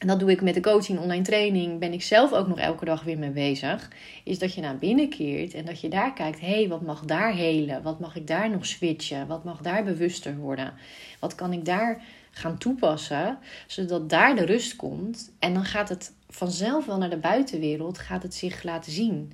en 0.00 0.06
dat 0.06 0.20
doe 0.20 0.30
ik 0.30 0.40
met 0.42 0.54
de 0.54 0.60
coaching, 0.60 0.98
online 0.98 1.24
training, 1.24 1.78
ben 1.78 1.92
ik 1.92 2.02
zelf 2.02 2.32
ook 2.32 2.48
nog 2.48 2.58
elke 2.58 2.84
dag 2.84 3.02
weer 3.02 3.18
mee 3.18 3.30
bezig. 3.30 3.88
Is 4.24 4.38
dat 4.38 4.54
je 4.54 4.60
naar 4.60 4.78
binnen 4.78 5.08
keert 5.08 5.54
en 5.54 5.64
dat 5.64 5.80
je 5.80 5.88
daar 5.88 6.12
kijkt, 6.12 6.40
hé, 6.40 6.46
hey, 6.46 6.68
wat 6.68 6.82
mag 6.82 7.04
daar 7.04 7.34
helen? 7.34 7.82
Wat 7.82 8.00
mag 8.00 8.16
ik 8.16 8.26
daar 8.26 8.50
nog 8.50 8.66
switchen? 8.66 9.26
Wat 9.26 9.44
mag 9.44 9.60
daar 9.60 9.84
bewuster 9.84 10.36
worden? 10.36 10.72
Wat 11.18 11.34
kan 11.34 11.52
ik 11.52 11.64
daar 11.64 12.02
gaan 12.30 12.58
toepassen, 12.58 13.38
zodat 13.66 14.10
daar 14.10 14.36
de 14.36 14.44
rust 14.44 14.76
komt? 14.76 15.32
En 15.38 15.54
dan 15.54 15.64
gaat 15.64 15.88
het 15.88 16.12
vanzelf 16.28 16.86
wel 16.86 16.98
naar 16.98 17.10
de 17.10 17.16
buitenwereld, 17.16 17.98
gaat 17.98 18.22
het 18.22 18.34
zich 18.34 18.62
laten 18.62 18.92
zien. 18.92 19.32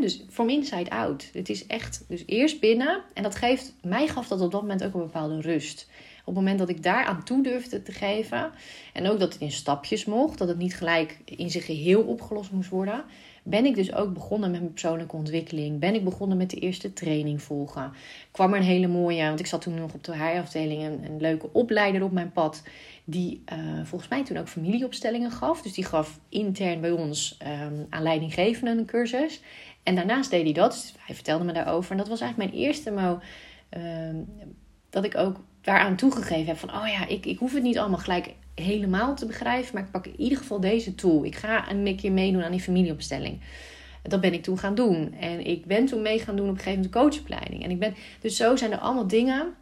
Dus 0.00 0.24
from 0.30 0.48
inside 0.48 0.90
out. 0.90 1.30
Het 1.32 1.48
is 1.48 1.66
echt, 1.66 2.04
dus 2.08 2.22
eerst 2.26 2.60
binnen. 2.60 3.02
En 3.14 3.22
dat 3.22 3.34
geeft, 3.34 3.74
mij 3.82 4.06
gaf 4.06 4.28
dat 4.28 4.40
op 4.40 4.50
dat 4.50 4.60
moment 4.60 4.84
ook 4.84 4.94
een 4.94 5.00
bepaalde 5.00 5.40
rust. 5.40 5.88
Op 6.30 6.36
het 6.36 6.44
moment 6.44 6.58
dat 6.58 6.76
ik 6.76 6.82
daar 6.82 7.04
aan 7.04 7.24
toe 7.24 7.42
durfde 7.42 7.82
te 7.82 7.92
geven. 7.92 8.50
En 8.92 9.08
ook 9.08 9.18
dat 9.18 9.32
het 9.32 9.42
in 9.42 9.50
stapjes 9.50 10.04
mocht. 10.04 10.38
Dat 10.38 10.48
het 10.48 10.58
niet 10.58 10.76
gelijk 10.76 11.18
in 11.24 11.50
zijn 11.50 11.62
geheel 11.62 12.02
opgelost 12.02 12.52
moest 12.52 12.70
worden. 12.70 13.04
Ben 13.42 13.64
ik 13.64 13.74
dus 13.74 13.94
ook 13.94 14.14
begonnen 14.14 14.50
met 14.50 14.60
mijn 14.60 14.72
persoonlijke 14.72 15.16
ontwikkeling. 15.16 15.78
Ben 15.78 15.94
ik 15.94 16.04
begonnen 16.04 16.36
met 16.36 16.50
de 16.50 16.56
eerste 16.56 16.92
training 16.92 17.42
volgen. 17.42 17.92
Kwam 18.30 18.52
er 18.52 18.58
een 18.58 18.64
hele 18.64 18.86
mooie, 18.86 19.24
want 19.24 19.40
ik 19.40 19.46
zat 19.46 19.60
toen 19.60 19.74
nog 19.74 19.94
op 19.94 20.04
de 20.04 20.16
HR-afdeling, 20.16 20.82
een, 20.82 21.04
een, 21.04 21.20
leuke 21.20 21.52
opleider 21.52 22.02
op 22.02 22.12
mijn 22.12 22.32
pad. 22.32 22.62
Die 23.04 23.42
uh, 23.52 23.84
volgens 23.84 24.10
mij 24.10 24.24
toen 24.24 24.36
ook 24.36 24.48
familieopstellingen 24.48 25.30
gaf. 25.30 25.62
Dus 25.62 25.72
die 25.72 25.84
gaf 25.84 26.20
intern 26.28 26.80
bij 26.80 26.90
ons 26.90 27.38
um, 27.42 27.86
aan 27.88 28.02
leidinggevenden 28.02 28.78
een 28.78 28.86
cursus. 28.86 29.40
En 29.82 29.94
daarnaast 29.94 30.30
deed 30.30 30.44
hij 30.44 30.52
dat. 30.52 30.72
Dus 30.72 30.94
hij 30.98 31.14
vertelde 31.14 31.44
me 31.44 31.52
daarover. 31.52 31.90
En 31.90 31.96
dat 31.96 32.08
was 32.08 32.20
eigenlijk 32.20 32.52
mijn 32.52 32.64
eerste 32.64 32.90
mo. 32.90 33.18
Uh, 33.76 34.22
dat 34.90 35.04
ik 35.04 35.16
ook 35.16 35.40
daaraan 35.60 35.96
toegegeven 35.96 36.46
heb 36.46 36.56
van, 36.56 36.74
oh 36.74 36.86
ja, 36.86 37.06
ik, 37.06 37.26
ik 37.26 37.38
hoef 37.38 37.54
het 37.54 37.62
niet 37.62 37.78
allemaal 37.78 37.98
gelijk 37.98 38.34
helemaal 38.54 39.14
te 39.14 39.26
begrijpen, 39.26 39.70
maar 39.74 39.82
ik 39.82 39.90
pak 39.90 40.06
in 40.06 40.20
ieder 40.20 40.38
geval 40.38 40.60
deze 40.60 40.94
tool. 40.94 41.24
Ik 41.24 41.36
ga 41.36 41.70
een 41.70 41.96
keer 41.96 42.12
meedoen 42.12 42.42
aan 42.42 42.50
die 42.50 42.60
familieopstelling. 42.60 43.40
Dat 44.02 44.20
ben 44.20 44.32
ik 44.32 44.42
toen 44.42 44.58
gaan 44.58 44.74
doen. 44.74 45.14
En 45.14 45.46
ik 45.46 45.64
ben 45.66 45.86
toen 45.86 46.02
mee 46.02 46.18
gaan 46.18 46.36
doen 46.36 46.48
op 46.48 46.54
een 46.54 46.60
gegeven 46.60 46.80
moment 46.80 46.94
de 46.94 47.00
coachopleiding. 47.00 47.64
En 47.64 47.70
ik 47.70 47.78
ben, 47.78 47.94
dus 48.20 48.36
zo 48.36 48.56
zijn 48.56 48.72
er 48.72 48.78
allemaal 48.78 49.06
dingen 49.06 49.54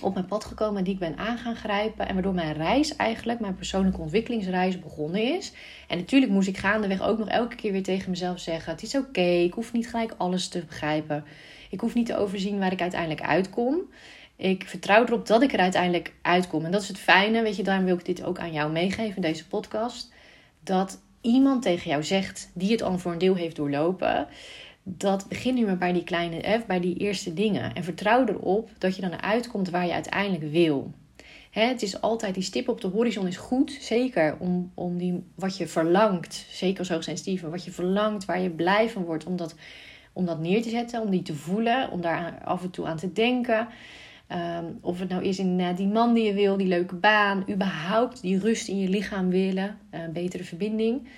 op 0.00 0.14
mijn 0.14 0.26
pad 0.26 0.44
gekomen 0.44 0.84
die 0.84 0.92
ik 0.92 0.98
ben 0.98 1.16
aan 1.16 1.38
gaan 1.38 1.56
grijpen. 1.56 2.08
En 2.08 2.14
waardoor 2.14 2.34
mijn 2.34 2.52
reis 2.52 2.96
eigenlijk, 2.96 3.40
mijn 3.40 3.54
persoonlijke 3.54 4.00
ontwikkelingsreis 4.00 4.78
begonnen 4.78 5.36
is. 5.36 5.52
En 5.88 5.98
natuurlijk 5.98 6.32
moest 6.32 6.48
ik 6.48 6.58
gaandeweg 6.58 7.02
ook 7.02 7.18
nog 7.18 7.28
elke 7.28 7.56
keer 7.56 7.72
weer 7.72 7.82
tegen 7.82 8.10
mezelf 8.10 8.38
zeggen: 8.38 8.72
Het 8.72 8.82
is 8.82 8.96
oké, 8.96 9.20
ik 9.20 9.52
hoef 9.52 9.72
niet 9.72 9.88
gelijk 9.88 10.14
alles 10.16 10.48
te 10.48 10.64
begrijpen. 10.64 11.24
Ik 11.70 11.80
hoef 11.80 11.94
niet 11.94 12.06
te 12.06 12.16
overzien 12.16 12.58
waar 12.58 12.72
ik 12.72 12.80
uiteindelijk 12.80 13.22
uitkom. 13.22 13.80
Ik 14.42 14.64
vertrouw 14.66 15.04
erop 15.04 15.26
dat 15.26 15.42
ik 15.42 15.52
er 15.52 15.58
uiteindelijk 15.58 16.14
uitkom. 16.22 16.64
En 16.64 16.70
dat 16.70 16.82
is 16.82 16.88
het 16.88 16.98
fijne, 16.98 17.42
weet 17.42 17.56
je, 17.56 17.62
daarom 17.62 17.84
wil 17.84 17.98
ik 17.98 18.04
dit 18.04 18.24
ook 18.24 18.38
aan 18.38 18.52
jou 18.52 18.72
meegeven 18.72 19.22
deze 19.22 19.46
podcast. 19.46 20.12
Dat 20.60 21.00
iemand 21.20 21.62
tegen 21.62 21.90
jou 21.90 22.02
zegt, 22.02 22.50
die 22.54 22.70
het 22.70 22.82
al 22.82 22.98
voor 22.98 23.12
een 23.12 23.18
deel 23.18 23.34
heeft 23.34 23.56
doorlopen, 23.56 24.26
dat 24.82 25.28
begin 25.28 25.54
nu 25.54 25.64
maar 25.64 25.78
bij 25.78 25.92
die 25.92 26.04
kleine 26.04 26.58
F, 26.58 26.66
bij 26.66 26.80
die 26.80 26.96
eerste 26.96 27.34
dingen. 27.34 27.74
En 27.74 27.84
vertrouw 27.84 28.26
erop 28.26 28.70
dat 28.78 28.96
je 28.96 29.02
dan 29.02 29.12
eruit 29.12 29.48
komt 29.48 29.70
waar 29.70 29.86
je 29.86 29.92
uiteindelijk 29.92 30.52
wil. 30.52 30.92
het 31.50 31.82
is 31.82 32.00
altijd 32.00 32.34
die 32.34 32.42
stip 32.42 32.68
op 32.68 32.80
de 32.80 32.88
horizon 32.88 33.26
is 33.26 33.36
goed. 33.36 33.78
Zeker 33.80 34.36
om, 34.38 34.70
om 34.74 34.98
die, 34.98 35.24
wat 35.34 35.56
je 35.56 35.66
verlangt. 35.66 36.46
Zeker 36.50 36.84
zo 36.84 37.00
Steven. 37.00 37.50
Wat 37.50 37.64
je 37.64 37.70
verlangt, 37.70 38.24
waar 38.24 38.40
je 38.40 38.50
blij 38.50 38.88
van 38.88 39.04
wordt. 39.04 39.24
Om 39.24 39.36
dat, 39.36 39.54
om 40.12 40.26
dat 40.26 40.40
neer 40.40 40.62
te 40.62 40.70
zetten. 40.70 41.00
Om 41.00 41.10
die 41.10 41.22
te 41.22 41.34
voelen. 41.34 41.90
Om 41.90 42.00
daar 42.00 42.38
af 42.44 42.62
en 42.62 42.70
toe 42.70 42.86
aan 42.86 42.96
te 42.96 43.12
denken. 43.12 43.68
Ehm, 44.26 44.64
of 44.80 44.98
het 44.98 45.08
nou 45.08 45.24
is 45.24 45.38
in 45.38 45.74
die 45.74 45.86
man 45.86 46.14
die 46.14 46.24
je 46.24 46.32
wil, 46.32 46.56
die 46.56 46.66
leuke 46.66 46.94
baan, 46.94 47.44
überhaupt 47.50 48.22
die 48.22 48.38
rust 48.38 48.68
in 48.68 48.78
je 48.78 48.88
lichaam 48.88 49.28
willen, 49.28 49.78
uh, 49.94 50.00
betere 50.12 50.44
verbinding. 50.44 51.08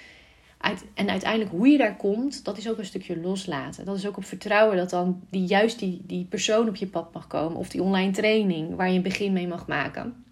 en 0.94 1.10
uiteindelijk 1.10 1.50
hoe 1.50 1.68
je 1.68 1.78
daar 1.78 1.96
komt, 1.96 2.44
dat 2.44 2.58
is 2.58 2.68
ook 2.68 2.78
een 2.78 2.84
stukje 2.84 3.20
loslaten. 3.20 3.84
Dat 3.84 3.96
is 3.96 4.06
ook 4.06 4.16
op 4.16 4.24
vertrouwen 4.24 4.76
dat 4.76 4.90
dan 4.90 5.20
die, 5.30 5.44
juist 5.44 5.78
die, 5.78 6.02
die 6.06 6.24
persoon 6.24 6.68
op 6.68 6.76
je 6.76 6.86
pad 6.86 7.12
mag 7.12 7.26
komen. 7.26 7.58
Of 7.58 7.68
die 7.68 7.82
online 7.82 8.12
training 8.12 8.76
waar 8.76 8.90
je 8.90 8.96
een 8.96 9.02
begin 9.02 9.32
mee 9.32 9.46
mag 9.46 9.66
maken. 9.66 10.24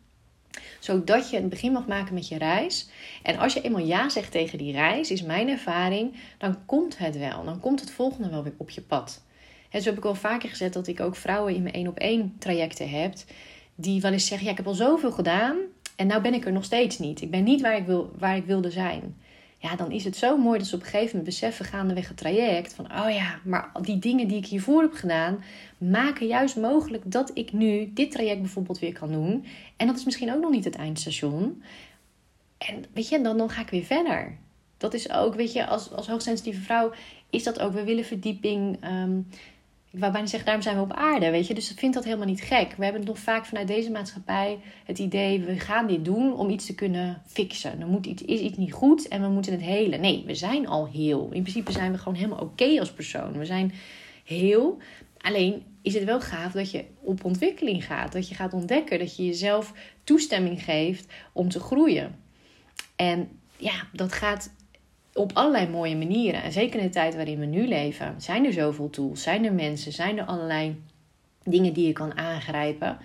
Zodat 0.78 1.30
je 1.30 1.38
een 1.38 1.48
begin 1.48 1.72
mag 1.72 1.86
maken 1.86 2.14
met 2.14 2.28
je 2.28 2.38
reis. 2.38 2.88
En 3.22 3.38
als 3.38 3.54
je 3.54 3.60
eenmaal 3.60 3.84
ja 3.84 4.08
zegt 4.08 4.30
tegen 4.30 4.58
die 4.58 4.72
reis, 4.72 5.10
is 5.10 5.22
mijn 5.22 5.48
ervaring, 5.48 6.16
dan 6.38 6.66
komt 6.66 6.98
het 6.98 7.18
wel. 7.18 7.44
Dan 7.44 7.60
komt 7.60 7.80
het 7.80 7.90
volgende 7.90 8.28
wel 8.28 8.42
weer 8.42 8.54
op 8.56 8.70
je 8.70 8.80
pad. 8.80 9.22
En 9.72 9.82
zo 9.82 9.88
heb 9.88 9.98
ik 9.98 10.04
wel 10.04 10.14
vaker 10.14 10.48
gezet 10.48 10.72
dat 10.72 10.86
ik 10.86 11.00
ook 11.00 11.16
vrouwen 11.16 11.54
in 11.54 11.62
mijn 11.62 11.74
één 11.74 11.88
op 11.88 11.98
één 11.98 12.34
trajecten 12.38 12.90
heb. 12.90 13.14
Die 13.74 14.00
wel 14.00 14.12
eens 14.12 14.26
zeggen, 14.26 14.46
ja 14.46 14.52
ik 14.52 14.58
heb 14.58 14.66
al 14.66 14.74
zoveel 14.74 15.12
gedaan 15.12 15.56
en 15.96 16.06
nou 16.06 16.22
ben 16.22 16.34
ik 16.34 16.44
er 16.44 16.52
nog 16.52 16.64
steeds 16.64 16.98
niet. 16.98 17.20
Ik 17.20 17.30
ben 17.30 17.44
niet 17.44 17.60
waar 17.60 17.76
ik, 17.76 17.86
wil, 17.86 18.10
waar 18.18 18.36
ik 18.36 18.44
wilde 18.44 18.70
zijn. 18.70 19.16
Ja, 19.58 19.76
dan 19.76 19.90
is 19.90 20.04
het 20.04 20.16
zo 20.16 20.36
mooi 20.36 20.58
dat 20.58 20.66
ze 20.66 20.74
op 20.74 20.80
een 20.80 20.86
gegeven 20.86 21.16
moment 21.16 21.24
beseffen 21.24 21.64
gaandeweg 21.64 22.08
het 22.08 22.16
traject. 22.16 22.74
Van, 22.74 22.84
oh 22.84 23.10
ja, 23.10 23.38
maar 23.44 23.70
die 23.80 23.98
dingen 23.98 24.28
die 24.28 24.36
ik 24.36 24.46
hiervoor 24.46 24.82
heb 24.82 24.92
gedaan, 24.92 25.44
maken 25.78 26.26
juist 26.26 26.56
mogelijk 26.56 27.02
dat 27.06 27.30
ik 27.34 27.52
nu 27.52 27.90
dit 27.94 28.10
traject 28.10 28.40
bijvoorbeeld 28.40 28.78
weer 28.78 28.92
kan 28.92 29.12
doen. 29.12 29.44
En 29.76 29.86
dat 29.86 29.96
is 29.96 30.04
misschien 30.04 30.32
ook 30.32 30.40
nog 30.40 30.50
niet 30.50 30.64
het 30.64 30.76
eindstation. 30.76 31.62
En 32.58 32.84
weet 32.92 33.08
je, 33.08 33.20
dan, 33.20 33.38
dan 33.38 33.50
ga 33.50 33.60
ik 33.60 33.70
weer 33.70 33.84
verder. 33.84 34.36
Dat 34.76 34.94
is 34.94 35.10
ook, 35.10 35.34
weet 35.34 35.52
je, 35.52 35.66
als, 35.66 35.92
als 35.92 36.08
hoogsensitieve 36.08 36.60
vrouw 36.60 36.92
is 37.30 37.42
dat 37.42 37.60
ook. 37.60 37.72
We 37.72 37.84
willen 37.84 38.04
verdieping. 38.04 38.76
Ehm, 38.80 39.20
ik 39.92 39.98
wou 39.98 40.12
bijna 40.12 40.26
zeggen, 40.26 40.44
daarom 40.44 40.62
zijn 40.64 40.76
we 40.76 40.82
op 40.82 40.92
aarde, 40.92 41.30
weet 41.30 41.46
je. 41.46 41.54
Dus 41.54 41.70
ik 41.70 41.78
vind 41.78 41.94
dat 41.94 42.04
helemaal 42.04 42.26
niet 42.26 42.40
gek. 42.40 42.74
We 42.76 42.84
hebben 42.84 43.04
nog 43.04 43.18
vaak 43.18 43.46
vanuit 43.46 43.66
deze 43.66 43.90
maatschappij 43.90 44.58
het 44.84 44.98
idee... 44.98 45.40
we 45.40 45.58
gaan 45.58 45.86
dit 45.86 46.04
doen 46.04 46.36
om 46.36 46.50
iets 46.50 46.66
te 46.66 46.74
kunnen 46.74 47.22
fixen. 47.26 47.80
Er 47.80 47.86
moet 47.86 48.06
iets, 48.06 48.22
is 48.22 48.40
iets 48.40 48.56
niet 48.56 48.72
goed 48.72 49.08
en 49.08 49.22
we 49.22 49.28
moeten 49.28 49.52
het 49.52 49.60
helen. 49.60 50.00
Nee, 50.00 50.22
we 50.26 50.34
zijn 50.34 50.66
al 50.66 50.88
heel. 50.88 51.28
In 51.32 51.42
principe 51.42 51.72
zijn 51.72 51.92
we 51.92 51.98
gewoon 51.98 52.14
helemaal 52.14 52.40
oké 52.40 52.78
als 52.78 52.92
persoon. 52.92 53.38
We 53.38 53.44
zijn 53.44 53.72
heel. 54.24 54.78
Alleen 55.18 55.62
is 55.82 55.94
het 55.94 56.04
wel 56.04 56.20
gaaf 56.20 56.52
dat 56.52 56.70
je 56.70 56.84
op 57.00 57.24
ontwikkeling 57.24 57.84
gaat. 57.84 58.12
Dat 58.12 58.28
je 58.28 58.34
gaat 58.34 58.52
ontdekken, 58.52 58.98
dat 58.98 59.16
je 59.16 59.26
jezelf 59.26 59.72
toestemming 60.04 60.62
geeft 60.62 61.12
om 61.32 61.48
te 61.48 61.60
groeien. 61.60 62.18
En 62.96 63.28
ja, 63.56 63.86
dat 63.92 64.12
gaat 64.12 64.52
op 65.14 65.30
allerlei 65.34 65.68
mooie 65.68 65.96
manieren. 65.96 66.42
En 66.42 66.52
zeker 66.52 66.80
in 66.80 66.86
de 66.86 66.92
tijd 66.92 67.14
waarin 67.14 67.38
we 67.38 67.46
nu 67.46 67.68
leven, 67.68 68.14
zijn 68.18 68.44
er 68.44 68.52
zoveel 68.52 68.90
tools, 68.90 69.22
zijn 69.22 69.44
er 69.44 69.52
mensen, 69.52 69.92
zijn 69.92 70.18
er 70.18 70.24
allerlei 70.24 70.82
dingen 71.44 71.72
die 71.72 71.86
je 71.86 71.92
kan 71.92 72.16
aangrijpen. 72.16 72.98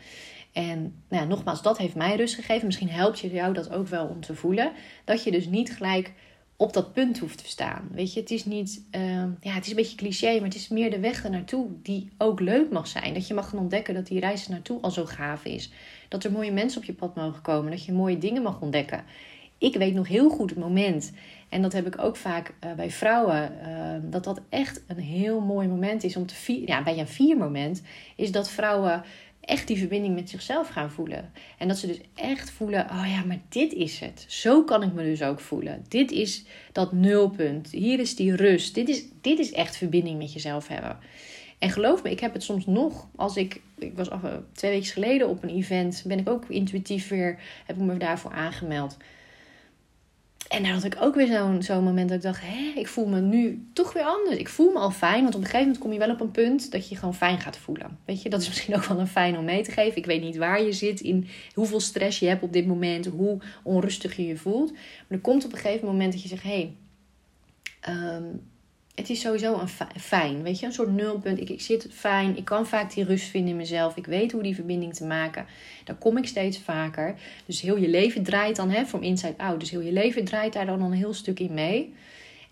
En 0.52 0.80
nou 1.10 1.24
ja, 1.24 1.28
nogmaals, 1.28 1.62
dat 1.62 1.78
heeft 1.78 1.96
mij 1.96 2.16
rust 2.16 2.36
gegeven. 2.36 2.66
Misschien 2.66 2.90
helpt 2.90 3.20
je 3.20 3.32
jou 3.32 3.54
dat 3.54 3.72
ook 3.72 3.88
wel 3.88 4.08
om 4.08 4.22
te 4.22 4.36
voelen. 4.36 4.72
Dat 5.06 5.24
je 5.24 5.32
dus 5.32 5.46
niet 5.46 5.76
gelijk 5.76 6.14
op 6.56 6.74
dat 6.74 6.94
punt 6.94 7.20
hoeft 7.20 7.38
te 7.38 7.48
staan. 7.48 7.90
Weet 7.92 8.14
je, 8.14 8.20
het 8.20 8.32
is 8.32 8.46
niet, 8.46 8.86
ehm, 8.92 9.30
ja, 9.42 9.52
het 9.52 9.64
is 9.64 9.70
een 9.70 9.76
beetje 9.76 9.98
cliché, 9.98 10.34
maar 10.34 10.44
het 10.44 10.56
is 10.56 10.68
meer 10.68 10.92
de 10.92 11.00
weg 11.00 11.24
ernaartoe 11.24 11.68
die 11.82 12.10
ook 12.18 12.40
leuk 12.40 12.72
mag 12.72 12.88
zijn. 12.88 13.14
Dat 13.14 13.28
je 13.28 13.34
mag 13.34 13.50
gaan 13.50 13.60
ontdekken 13.60 13.94
dat 13.94 14.08
die 14.08 14.20
reis 14.20 14.48
naartoe 14.48 14.82
al 14.82 14.92
zo 14.92 15.06
gaaf 15.06 15.46
is. 15.46 15.72
Dat 16.08 16.24
er 16.24 16.32
mooie 16.32 16.52
mensen 16.52 16.82
op 16.82 16.88
je 16.88 16.94
pad 16.94 17.16
mogen 17.16 17.42
komen, 17.42 17.72
dat 17.72 17.86
je 17.86 17.92
mooie 17.92 18.18
dingen 18.18 18.42
mag 18.42 18.62
ontdekken. 18.62 19.04
Ik 19.58 19.76
weet 19.76 19.94
nog 19.94 20.08
heel 20.08 20.30
goed 20.30 20.50
het 20.50 20.60
moment 20.60 21.12
En 21.50 21.62
dat 21.62 21.74
heb 21.74 21.88
ik 21.88 22.02
ook 22.02 22.16
vaak 22.16 22.54
uh, 22.66 22.74
bij 22.74 22.92
vrouwen. 22.92 23.52
Uh, 23.62 24.12
dat 24.12 24.24
dat 24.24 24.42
echt 24.50 24.84
een 24.88 25.00
heel 25.00 25.40
mooi 25.40 25.68
moment 25.68 26.04
is 26.04 26.16
om 26.16 26.26
te 26.26 26.36
vieren. 26.36 26.68
Ja, 26.68 26.84
bij 26.84 27.00
een 27.00 27.08
viermoment 27.08 27.82
is 28.16 28.32
dat 28.32 28.50
vrouwen 28.50 29.04
echt 29.48 29.68
die 29.68 29.78
verbinding 29.78 30.16
met 30.16 30.30
zichzelf 30.30 30.68
gaan 30.68 30.92
voelen. 30.92 31.32
En 31.58 31.68
dat 31.68 31.78
ze 31.78 31.88
dus 31.88 32.02
echt 32.16 32.52
voelen: 32.52 32.86
oh 32.92 33.06
ja, 33.08 33.24
maar 33.24 33.40
dit 33.50 33.74
is 33.74 34.00
het. 34.00 34.26
Zo 34.28 34.64
kan 34.64 34.84
ik 34.84 34.94
me 34.94 35.04
dus 35.04 35.22
ook 35.22 35.40
voelen. 35.40 35.86
Dit 35.88 36.12
is 36.12 36.46
dat 36.72 36.92
nulpunt. 36.92 37.72
Hier 37.72 38.00
is 38.00 38.16
die 38.16 38.36
rust. 38.36 38.76
Dit 38.76 38.90
is, 38.90 39.04
dit 39.22 39.40
is 39.40 39.52
echt 39.52 39.78
verbinding 39.78 40.18
met 40.18 40.34
jezelf 40.34 40.68
hebben. 40.68 40.98
En 41.60 41.70
geloof 41.70 42.04
me, 42.04 42.12
ik 42.12 42.20
heb 42.20 42.34
het 42.34 42.44
soms 42.44 42.66
nog 42.66 43.08
als 43.16 43.38
ik. 43.38 43.62
Ik 43.78 43.96
was 43.96 44.10
af, 44.10 44.22
twee 44.54 44.72
weken 44.72 44.88
geleden 44.88 45.30
op 45.30 45.44
een 45.44 45.50
event. 45.50 46.04
Ben 46.06 46.20
ik 46.20 46.30
ook 46.30 46.46
intuïtief 46.50 47.08
weer. 47.08 47.40
Heb 47.66 47.76
ik 47.76 47.82
me 47.82 47.98
daarvoor 47.98 48.32
aangemeld. 48.32 48.98
En 50.48 50.64
daar 50.64 50.72
had 50.72 50.84
ik 50.84 50.98
ook 51.00 51.16
weer 51.16 51.28
zo'n 51.28 51.64
zo'n 51.64 51.84
moment 51.84 52.10
dat 52.10 52.18
ik 52.18 52.24
dacht: 52.24 52.42
hé, 52.42 52.74
ik 52.76 52.88
voel 52.88 53.08
me 53.08 53.20
nu 53.20 53.68
toch 53.74 53.94
weer 53.94 54.04
anders. 54.04 54.38
Ik 54.38 54.50
voel 54.50 54.72
me 54.72 54.80
al 54.80 54.92
fijn, 54.92 55.22
want 55.22 55.36
op 55.36 55.40
een 55.42 55.46
gegeven 55.46 55.66
moment 55.66 55.84
kom 55.84 55.94
je 55.94 56.00
wel 56.00 56.10
op 56.10 56.22
een 56.22 56.32
punt 56.32 56.72
dat 56.72 56.90
je 56.90 56.96
gewoon 56.96 57.16
fijn 57.16 57.40
gaat 57.40 57.58
voelen. 57.58 58.00
Weet 58.06 58.22
je, 58.22 58.30
dat 58.30 58.42
is 58.42 58.48
misschien 58.48 58.76
ook 58.78 58.86
wel 58.86 59.00
een 59.00 59.08
fijn 59.08 59.38
om 59.38 59.46
mee 59.46 59.64
te 59.64 59.72
geven. 59.72 59.98
Ik 59.98 60.06
weet 60.06 60.22
niet 60.22 60.38
waar 60.38 60.62
je 60.62 60.74
zit, 60.74 61.00
in 61.00 61.28
hoeveel 61.54 61.80
stress 61.80 62.20
je 62.20 62.28
hebt 62.28 62.44
op 62.44 62.54
dit 62.54 62.68
moment, 62.68 63.06
hoe 63.06 63.38
onrustig 63.64 64.16
je 64.16 64.28
je 64.28 64.38
voelt. 64.38 64.72
Maar 64.72 64.82
er 65.08 65.20
komt 65.20 65.46
op 65.46 65.52
een 65.52 65.58
gegeven 65.58 65.88
moment 65.88 66.12
dat 66.12 66.22
je 66.22 66.28
zegt: 66.28 66.44
hé, 66.44 66.74
hey, 67.82 68.16
um, 68.16 68.42
het 68.98 69.10
is 69.10 69.22
sowieso 69.22 69.60
een 69.60 69.68
fijn, 70.00 70.44
weet 70.44 70.60
je, 70.60 70.66
een 70.66 70.74
soort 70.74 70.92
nulpunt. 70.92 71.40
Ik, 71.40 71.50
ik 71.50 71.62
zit 71.62 71.88
fijn, 71.92 72.38
ik 72.38 72.46
kan 72.46 72.68
vaak 72.68 72.94
die 72.94 73.04
rust 73.04 73.28
vinden 73.28 73.50
in 73.50 73.56
mezelf. 73.56 73.98
Ik 73.98 74.06
weet 74.06 74.32
hoe 74.32 74.44
die 74.44 74.56
verbinding 74.56 74.94
te 74.94 75.06
maken. 75.06 75.46
Daar 75.84 75.96
kom 75.96 76.18
ik 76.18 76.28
steeds 76.28 76.60
vaker. 76.60 77.16
Dus 77.46 77.62
heel 77.62 77.78
je 77.78 77.88
leven 77.88 78.24
draait 78.24 78.56
dan, 78.56 78.70
hè, 78.70 78.86
from 78.86 79.04
inside 79.04 79.38
out. 79.38 79.60
Dus 79.60 79.70
heel 79.70 79.82
je 79.82 79.92
leven 79.92 80.26
draait 80.26 80.54
daar 80.54 80.66
dan 80.66 80.82
een 80.82 80.92
heel 80.92 81.14
stuk 81.14 81.40
in 81.40 81.54
mee. 81.54 81.94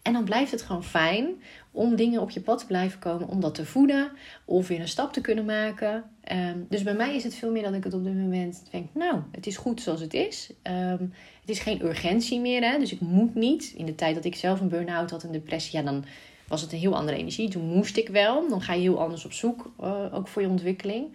En 0.01 0.13
dan 0.13 0.23
blijft 0.23 0.51
het 0.51 0.62
gewoon 0.62 0.84
fijn 0.84 1.27
om 1.71 1.95
dingen 1.95 2.21
op 2.21 2.29
je 2.29 2.41
pad 2.41 2.60
te 2.60 2.65
blijven 2.65 2.99
komen, 2.99 3.27
om 3.27 3.39
dat 3.39 3.55
te 3.55 3.65
voeden 3.65 4.12
of 4.45 4.67
weer 4.67 4.79
een 4.79 4.88
stap 4.88 5.13
te 5.13 5.21
kunnen 5.21 5.45
maken. 5.45 6.03
Ehm, 6.23 6.58
dus 6.69 6.84
bij 6.84 6.95
mij 6.95 7.15
is 7.15 7.23
het 7.23 7.36
veel 7.36 7.51
meer 7.51 7.63
dat 7.63 7.73
ik 7.73 7.84
het 7.84 7.93
op 7.93 8.03
dit 8.03 8.13
moment 8.13 8.63
denk, 8.71 8.88
nou, 8.93 9.21
het 9.31 9.47
is 9.47 9.58
goed 9.58 9.81
zoals 9.81 10.01
het 10.01 10.13
is. 10.13 10.49
Um, 10.63 11.13
het 11.41 11.49
is 11.49 11.60
geen 11.60 11.86
urgentie 11.86 12.39
meer, 12.39 12.71
hè, 12.71 12.79
dus 12.79 12.91
ik 12.91 12.99
moet 12.99 13.36
niet. 13.36 13.73
In 13.75 13.86
de 13.86 13.95
tijd 13.95 14.15
dat 14.15 14.25
ik 14.25 14.36
zelf 14.36 14.60
een 14.60 14.69
burn-out 14.69 15.12
had 15.12 15.23
en 15.23 15.31
depressie, 15.31 15.79
ja, 15.79 15.86
dan 15.86 16.05
was 16.47 16.62
het 16.62 16.71
een 16.71 16.79
heel 16.79 16.95
andere 16.95 17.17
energie. 17.17 17.49
Toen 17.49 17.65
moest 17.65 17.97
ik 17.97 18.10
wel. 18.10 18.49
Dan 18.49 18.62
ga 18.62 18.73
je 18.73 18.81
heel 18.81 19.01
anders 19.01 19.25
op 19.25 19.34
zoek, 19.34 19.71
uh, 19.81 20.15
ook 20.15 20.27
voor 20.27 20.41
je 20.41 20.47
ontwikkeling. 20.47 21.08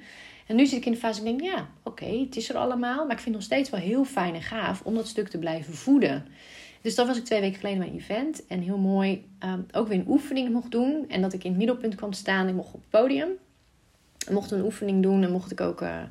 En 0.47 0.57
nu 0.57 0.67
zit 0.67 0.79
ik 0.79 0.87
in 0.87 0.93
de 0.93 0.99
fase, 0.99 1.19
ik 1.19 1.25
denk, 1.25 1.41
ja, 1.41 1.69
oké, 1.83 2.05
het 2.05 2.37
is 2.37 2.49
er 2.49 2.57
allemaal. 2.57 2.97
Maar 3.07 3.17
ik 3.17 3.23
vind 3.23 3.25
het 3.25 3.35
nog 3.35 3.43
steeds 3.43 3.71
wel 3.71 3.81
heel 3.81 4.05
fijn 4.05 4.35
en 4.35 4.43
gaaf 4.43 4.83
om 4.85 4.95
dat 4.95 5.09
stuk 5.09 5.29
te 5.29 5.39
blijven 5.39 5.75
voeden. 5.75 6.27
Dus 6.81 6.95
dat 6.95 7.07
was 7.07 7.17
ik 7.17 7.25
twee 7.25 7.41
weken 7.41 7.59
geleden 7.59 7.79
bij 7.79 7.89
een 7.89 7.95
event. 7.95 8.47
En 8.47 8.61
heel 8.61 8.79
mooi 8.79 9.25
um, 9.45 9.67
ook 9.73 9.89
weer 9.89 9.99
een 9.99 10.09
oefening 10.09 10.53
mocht 10.53 10.71
doen. 10.71 11.05
En 11.09 11.21
dat 11.21 11.33
ik 11.33 11.45
in 11.45 11.51
het 11.51 11.59
middelpunt 11.59 11.95
kwam 11.95 12.13
staan. 12.13 12.49
Ik 12.49 12.55
mocht 12.55 12.75
op 12.75 12.81
het 12.81 12.91
podium. 12.91 13.29
Mocht 14.31 14.51
een 14.51 14.65
oefening 14.65 15.03
doen 15.03 15.23
en 15.23 15.33
mocht 15.33 15.51
ik 15.51 15.61
ook 15.61 15.81
uh, 15.81 16.03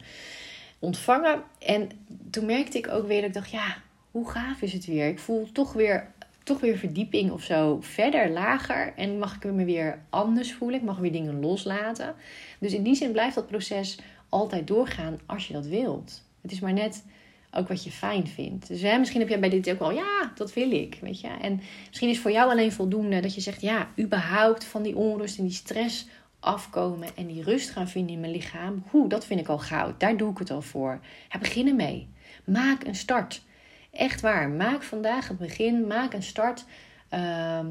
ontvangen. 0.80 1.44
En 1.60 1.90
toen 2.30 2.46
merkte 2.46 2.78
ik 2.78 2.88
ook 2.88 3.08
weer 3.08 3.20
dat 3.20 3.30
ik 3.30 3.36
dacht, 3.36 3.52
ja, 3.52 3.78
hoe 4.12 4.30
gaaf 4.30 4.62
is 4.62 4.74
het 4.74 4.86
weer? 4.86 5.08
Ik 5.08 5.20
voel 5.20 5.52
toch 5.52 5.74
weer 5.74 6.12
toch 6.50 6.60
weer 6.60 6.78
verdieping 6.78 7.32
of 7.32 7.44
zo 7.44 7.78
verder, 7.82 8.30
lager. 8.30 8.94
En 8.96 9.18
mag 9.18 9.36
ik 9.36 9.44
me 9.44 9.66
weer 9.66 10.00
anders 10.10 10.54
voelen. 10.54 10.80
Ik 10.80 10.86
mag 10.86 10.98
weer 10.98 11.12
dingen 11.12 11.40
loslaten. 11.40 12.16
Dus 12.60 12.74
in 12.74 12.84
die 12.84 12.96
zin 12.96 13.12
blijft 13.12 13.36
dat 13.36 13.48
proces 13.48 14.00
altijd 14.30 14.68
doorgaan 14.68 15.20
als 15.26 15.48
je 15.48 15.54
dat 15.54 15.66
wilt. 15.66 16.24
Het 16.42 16.52
is 16.52 16.60
maar 16.60 16.74
net 16.74 17.04
ook 17.52 17.68
wat 17.68 17.84
je 17.84 17.92
fijn 17.92 18.28
vindt. 18.28 18.68
Dus 18.68 18.82
hè, 18.82 18.98
misschien 18.98 19.20
heb 19.20 19.30
jij 19.30 19.40
bij 19.40 19.50
dit 19.50 19.70
ook 19.70 19.80
wel, 19.80 19.92
ja, 19.92 20.32
dat 20.36 20.54
wil 20.54 20.72
ik, 20.72 20.98
weet 21.02 21.22
je. 21.22 21.28
En 21.42 21.62
misschien 21.88 22.10
is 22.10 22.20
voor 22.20 22.32
jou 22.32 22.50
alleen 22.52 22.72
voldoende 22.72 23.20
dat 23.20 23.36
je 23.36 23.42
zegt, 23.42 23.62
ja, 23.62 23.90
überhaupt 24.00 24.64
van 24.64 24.84
die 24.84 24.96
onrust 24.96 25.38
en 25.38 25.44
die 25.44 25.54
stress 25.54 26.08
afkomen 26.40 27.10
en 27.16 27.28
die 27.28 27.44
rust 27.44 27.70
gaan 27.70 27.88
vinden 27.88 28.14
in 28.14 28.20
mijn 28.20 28.32
lichaam. 28.32 28.84
Hoe, 28.90 29.10
dat 29.10 29.26
vind 29.26 29.40
ik 29.40 29.48
al 29.48 29.60
goud. 29.60 30.00
Daar 30.00 30.18
doe 30.18 30.32
ik 30.32 30.38
het 30.38 30.52
al 30.52 30.62
voor. 30.62 31.00
Ja, 31.30 31.40
begin. 31.40 32.08
Maak 32.46 32.84
een 32.84 32.96
start. 32.96 33.42
Echt 33.92 34.22
waar. 34.22 34.50
Maak 34.50 34.84
vandaag 34.84 35.28
het 35.28 35.38
begin. 35.38 35.88
Maak 35.88 36.14
een 36.14 36.24
start. 36.24 36.66
Ehm, 37.10 37.68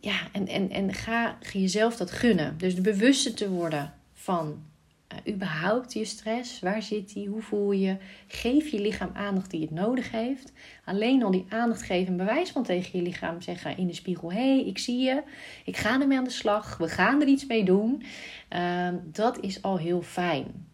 ja, 0.00 0.16
en, 0.32 0.46
en, 0.46 0.70
en 0.70 0.94
ga 0.94 1.36
jezelf 1.52 1.96
dat 1.96 2.10
gunnen. 2.10 2.58
Dus 2.58 2.74
de 2.74 2.80
bewuste 2.80 3.34
te 3.34 3.50
worden 3.50 3.94
van 4.12 4.62
uh, 5.26 5.34
überhaupt 5.34 5.92
je 5.92 6.04
stress. 6.04 6.60
Waar 6.60 6.82
zit 6.82 7.12
die? 7.12 7.28
Hoe 7.28 7.42
voel 7.42 7.72
je? 7.72 7.96
Geef 8.26 8.68
je 8.68 8.80
lichaam 8.80 9.10
aandacht 9.14 9.50
die 9.50 9.60
het 9.60 9.70
nodig 9.70 10.10
heeft. 10.10 10.52
Alleen 10.84 11.22
al 11.22 11.30
die 11.30 11.46
aandacht 11.48 11.82
geven 11.82 12.06
en 12.06 12.16
bewijs 12.16 12.50
van 12.50 12.62
tegen 12.62 12.98
je 12.98 13.04
lichaam 13.04 13.40
zeggen 13.40 13.76
in 13.76 13.86
de 13.86 13.94
spiegel: 13.94 14.32
hé, 14.32 14.56
hey, 14.56 14.66
ik 14.66 14.78
zie 14.78 14.98
je. 14.98 15.22
Ik 15.64 15.76
ga 15.76 16.00
ermee 16.00 16.18
aan 16.18 16.24
de 16.24 16.30
slag. 16.30 16.76
We 16.76 16.88
gaan 16.88 17.20
er 17.20 17.26
iets 17.26 17.46
mee 17.46 17.64
doen. 17.64 18.02
Ehm, 18.48 18.96
dat 19.04 19.40
is 19.40 19.62
al 19.62 19.78
heel 19.78 20.02
fijn. 20.02 20.70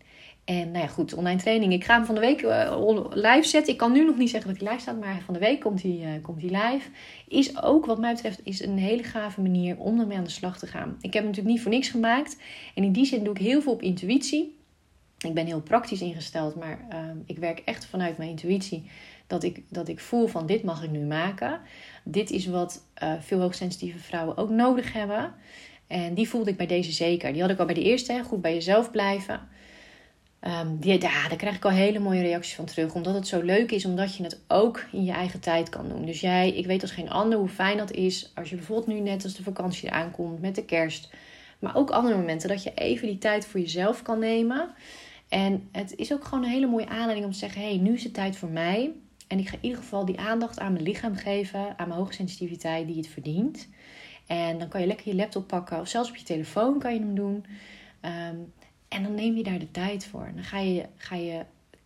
En 0.48 0.70
nou 0.70 0.84
ja, 0.84 0.86
goed, 0.86 1.14
online 1.14 1.40
training. 1.40 1.72
Ik 1.72 1.84
ga 1.84 1.94
hem 1.94 2.04
van 2.04 2.14
de 2.14 2.20
week 2.20 2.42
uh, 2.42 3.06
live 3.10 3.48
zetten. 3.48 3.72
Ik 3.72 3.78
kan 3.78 3.92
nu 3.92 4.04
nog 4.04 4.16
niet 4.16 4.30
zeggen 4.30 4.50
dat 4.50 4.60
hij 4.60 4.68
live 4.68 4.82
staat, 4.82 5.00
maar 5.00 5.20
van 5.24 5.34
de 5.34 5.40
week 5.40 5.60
komt 5.60 5.82
hij, 5.82 6.00
uh, 6.00 6.22
komt 6.22 6.42
hij 6.42 6.50
live. 6.50 6.88
Is 7.28 7.62
ook, 7.62 7.86
wat 7.86 7.98
mij 7.98 8.12
betreft, 8.12 8.40
is 8.44 8.62
een 8.62 8.78
hele 8.78 9.02
gave 9.02 9.40
manier 9.40 9.78
om 9.78 10.00
ermee 10.00 10.16
aan 10.16 10.24
de 10.24 10.30
slag 10.30 10.58
te 10.58 10.66
gaan. 10.66 10.96
Ik 11.00 11.12
heb 11.12 11.12
hem 11.12 11.24
natuurlijk 11.24 11.54
niet 11.54 11.62
voor 11.62 11.70
niks 11.70 11.88
gemaakt. 11.88 12.36
En 12.74 12.84
in 12.84 12.92
die 12.92 13.04
zin 13.04 13.24
doe 13.24 13.34
ik 13.34 13.40
heel 13.40 13.62
veel 13.62 13.72
op 13.72 13.82
intuïtie. 13.82 14.58
Ik 15.18 15.34
ben 15.34 15.46
heel 15.46 15.60
praktisch 15.60 16.00
ingesteld, 16.00 16.54
maar 16.54 16.86
uh, 16.92 16.98
ik 17.26 17.38
werk 17.38 17.58
echt 17.58 17.86
vanuit 17.86 18.18
mijn 18.18 18.30
intuïtie. 18.30 18.90
Dat 19.26 19.42
ik, 19.42 19.62
dat 19.68 19.88
ik 19.88 20.00
voel 20.00 20.26
van 20.26 20.46
dit 20.46 20.62
mag 20.62 20.82
ik 20.82 20.90
nu 20.90 21.00
maken. 21.00 21.60
Dit 22.04 22.30
is 22.30 22.46
wat 22.46 22.84
veel 23.20 23.40
hoogsensitieve 23.40 23.98
vrouwen 23.98 24.36
ook 24.36 24.50
nodig 24.50 24.92
hebben. 24.92 25.32
En 25.86 26.14
die 26.14 26.28
voelde 26.28 26.50
ik 26.50 26.56
bij 26.56 26.66
deze 26.66 26.92
zeker. 26.92 27.32
Die 27.32 27.40
had 27.42 27.50
ik 27.50 27.58
al 27.58 27.66
bij 27.66 27.74
de 27.74 27.82
eerste, 27.82 28.22
goed 28.24 28.40
bij 28.40 28.54
jezelf 28.54 28.90
blijven. 28.90 29.56
Um, 30.46 30.78
die, 30.78 31.00
ja, 31.00 31.28
daar 31.28 31.36
krijg 31.36 31.56
ik 31.56 31.64
al 31.64 31.70
hele 31.70 31.98
mooie 31.98 32.20
reacties 32.20 32.54
van 32.54 32.64
terug. 32.64 32.94
Omdat 32.94 33.14
het 33.14 33.28
zo 33.28 33.40
leuk 33.40 33.70
is, 33.70 33.84
omdat 33.84 34.16
je 34.16 34.22
het 34.22 34.40
ook 34.48 34.84
in 34.92 35.04
je 35.04 35.12
eigen 35.12 35.40
tijd 35.40 35.68
kan 35.68 35.88
doen. 35.88 36.04
Dus 36.04 36.20
jij, 36.20 36.50
ik 36.50 36.66
weet 36.66 36.82
als 36.82 36.90
geen 36.90 37.10
ander 37.10 37.38
hoe 37.38 37.48
fijn 37.48 37.76
dat 37.76 37.90
is. 37.90 38.32
Als 38.34 38.50
je 38.50 38.56
bijvoorbeeld 38.56 38.86
nu 38.86 39.00
net 39.00 39.24
als 39.24 39.34
de 39.34 39.42
vakantie 39.42 39.88
eraan 39.88 40.10
komt 40.10 40.40
met 40.40 40.54
de 40.54 40.64
kerst. 40.64 41.10
Maar 41.58 41.76
ook 41.76 41.90
andere 41.90 42.16
momenten 42.16 42.48
dat 42.48 42.62
je 42.62 42.74
even 42.74 43.08
die 43.08 43.18
tijd 43.18 43.46
voor 43.46 43.60
jezelf 43.60 44.02
kan 44.02 44.18
nemen. 44.18 44.70
En 45.28 45.68
het 45.72 45.96
is 45.96 46.12
ook 46.12 46.24
gewoon 46.24 46.44
een 46.44 46.50
hele 46.50 46.66
mooie 46.66 46.88
aanleiding 46.88 47.24
om 47.24 47.32
te 47.32 47.38
zeggen: 47.38 47.60
hé, 47.60 47.68
hey, 47.68 47.78
nu 47.78 47.94
is 47.94 48.04
het 48.04 48.14
tijd 48.14 48.36
voor 48.36 48.50
mij. 48.50 48.92
En 49.26 49.38
ik 49.38 49.48
ga 49.48 49.54
in 49.54 49.64
ieder 49.64 49.78
geval 49.78 50.04
die 50.04 50.18
aandacht 50.18 50.58
aan 50.58 50.72
mijn 50.72 50.84
lichaam 50.84 51.16
geven, 51.16 51.78
aan 51.78 51.88
mijn 51.88 52.00
hoogsensitiviteit 52.00 52.86
die 52.86 52.96
het 52.96 53.08
verdient. 53.08 53.68
En 54.26 54.58
dan 54.58 54.68
kan 54.68 54.80
je 54.80 54.86
lekker 54.86 55.08
je 55.08 55.14
laptop 55.14 55.46
pakken, 55.46 55.80
of 55.80 55.88
zelfs 55.88 56.08
op 56.08 56.16
je 56.16 56.24
telefoon 56.24 56.78
kan 56.78 56.94
je 56.94 57.00
hem 57.00 57.14
doen. 57.14 57.44
Um, 58.02 58.52
en 58.88 59.02
dan 59.02 59.14
neem 59.14 59.36
je 59.36 59.42
daar 59.42 59.58
de 59.58 59.70
tijd 59.70 60.06
voor. 60.06 60.30
Dan 60.34 60.44
ga 60.44 60.58
je, 60.58 60.84
ga 60.96 61.16
je 61.16 61.44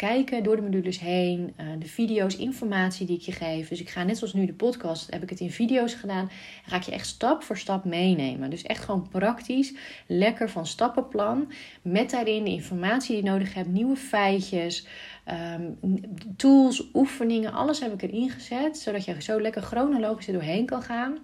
kijken 0.08 0.42
door 0.42 0.56
de 0.56 0.62
modules 0.62 1.00
heen, 1.00 1.54
uh, 1.60 1.66
de 1.78 1.86
video's, 1.86 2.36
informatie 2.36 3.06
die 3.06 3.16
ik 3.16 3.22
je 3.22 3.32
geef. 3.32 3.68
Dus 3.68 3.80
ik 3.80 3.88
ga 3.88 4.02
net 4.02 4.18
zoals 4.18 4.32
nu 4.32 4.46
de 4.46 4.52
podcast, 4.52 5.10
heb 5.10 5.22
ik 5.22 5.30
het 5.30 5.40
in 5.40 5.50
video's 5.50 5.94
gedaan. 5.94 6.30
Ga 6.66 6.76
ik 6.76 6.82
je 6.82 6.92
echt 6.92 7.06
stap 7.06 7.42
voor 7.42 7.58
stap 7.58 7.84
meenemen. 7.84 8.50
Dus 8.50 8.62
echt 8.62 8.84
gewoon 8.84 9.08
praktisch, 9.08 9.74
lekker 10.06 10.50
van 10.50 10.66
stappenplan. 10.66 11.52
Met 11.82 12.10
daarin 12.10 12.44
de 12.44 12.50
informatie 12.50 13.14
die 13.14 13.24
je 13.24 13.30
nodig 13.30 13.54
hebt, 13.54 13.68
nieuwe 13.68 13.96
feitjes, 13.96 14.86
um, 15.56 16.00
tools, 16.36 16.90
oefeningen. 16.94 17.52
Alles 17.52 17.80
heb 17.80 17.92
ik 17.92 18.02
erin 18.02 18.30
gezet, 18.30 18.78
zodat 18.78 19.04
je 19.04 19.22
zo 19.22 19.40
lekker 19.40 19.62
chronologisch 19.62 20.26
er 20.26 20.32
doorheen 20.32 20.66
kan 20.66 20.82
gaan. 20.82 21.18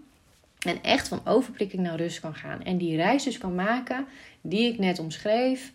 En 0.58 0.82
echt 0.82 1.08
van 1.08 1.20
overprikking 1.24 1.82
naar 1.82 1.96
rust 1.96 2.20
kan 2.20 2.34
gaan. 2.34 2.62
En 2.62 2.78
die 2.78 2.96
reis 2.96 3.24
dus 3.24 3.38
kan 3.38 3.54
maken 3.54 4.06
die 4.40 4.72
ik 4.72 4.78
net 4.78 4.98
omschreef. 4.98 5.72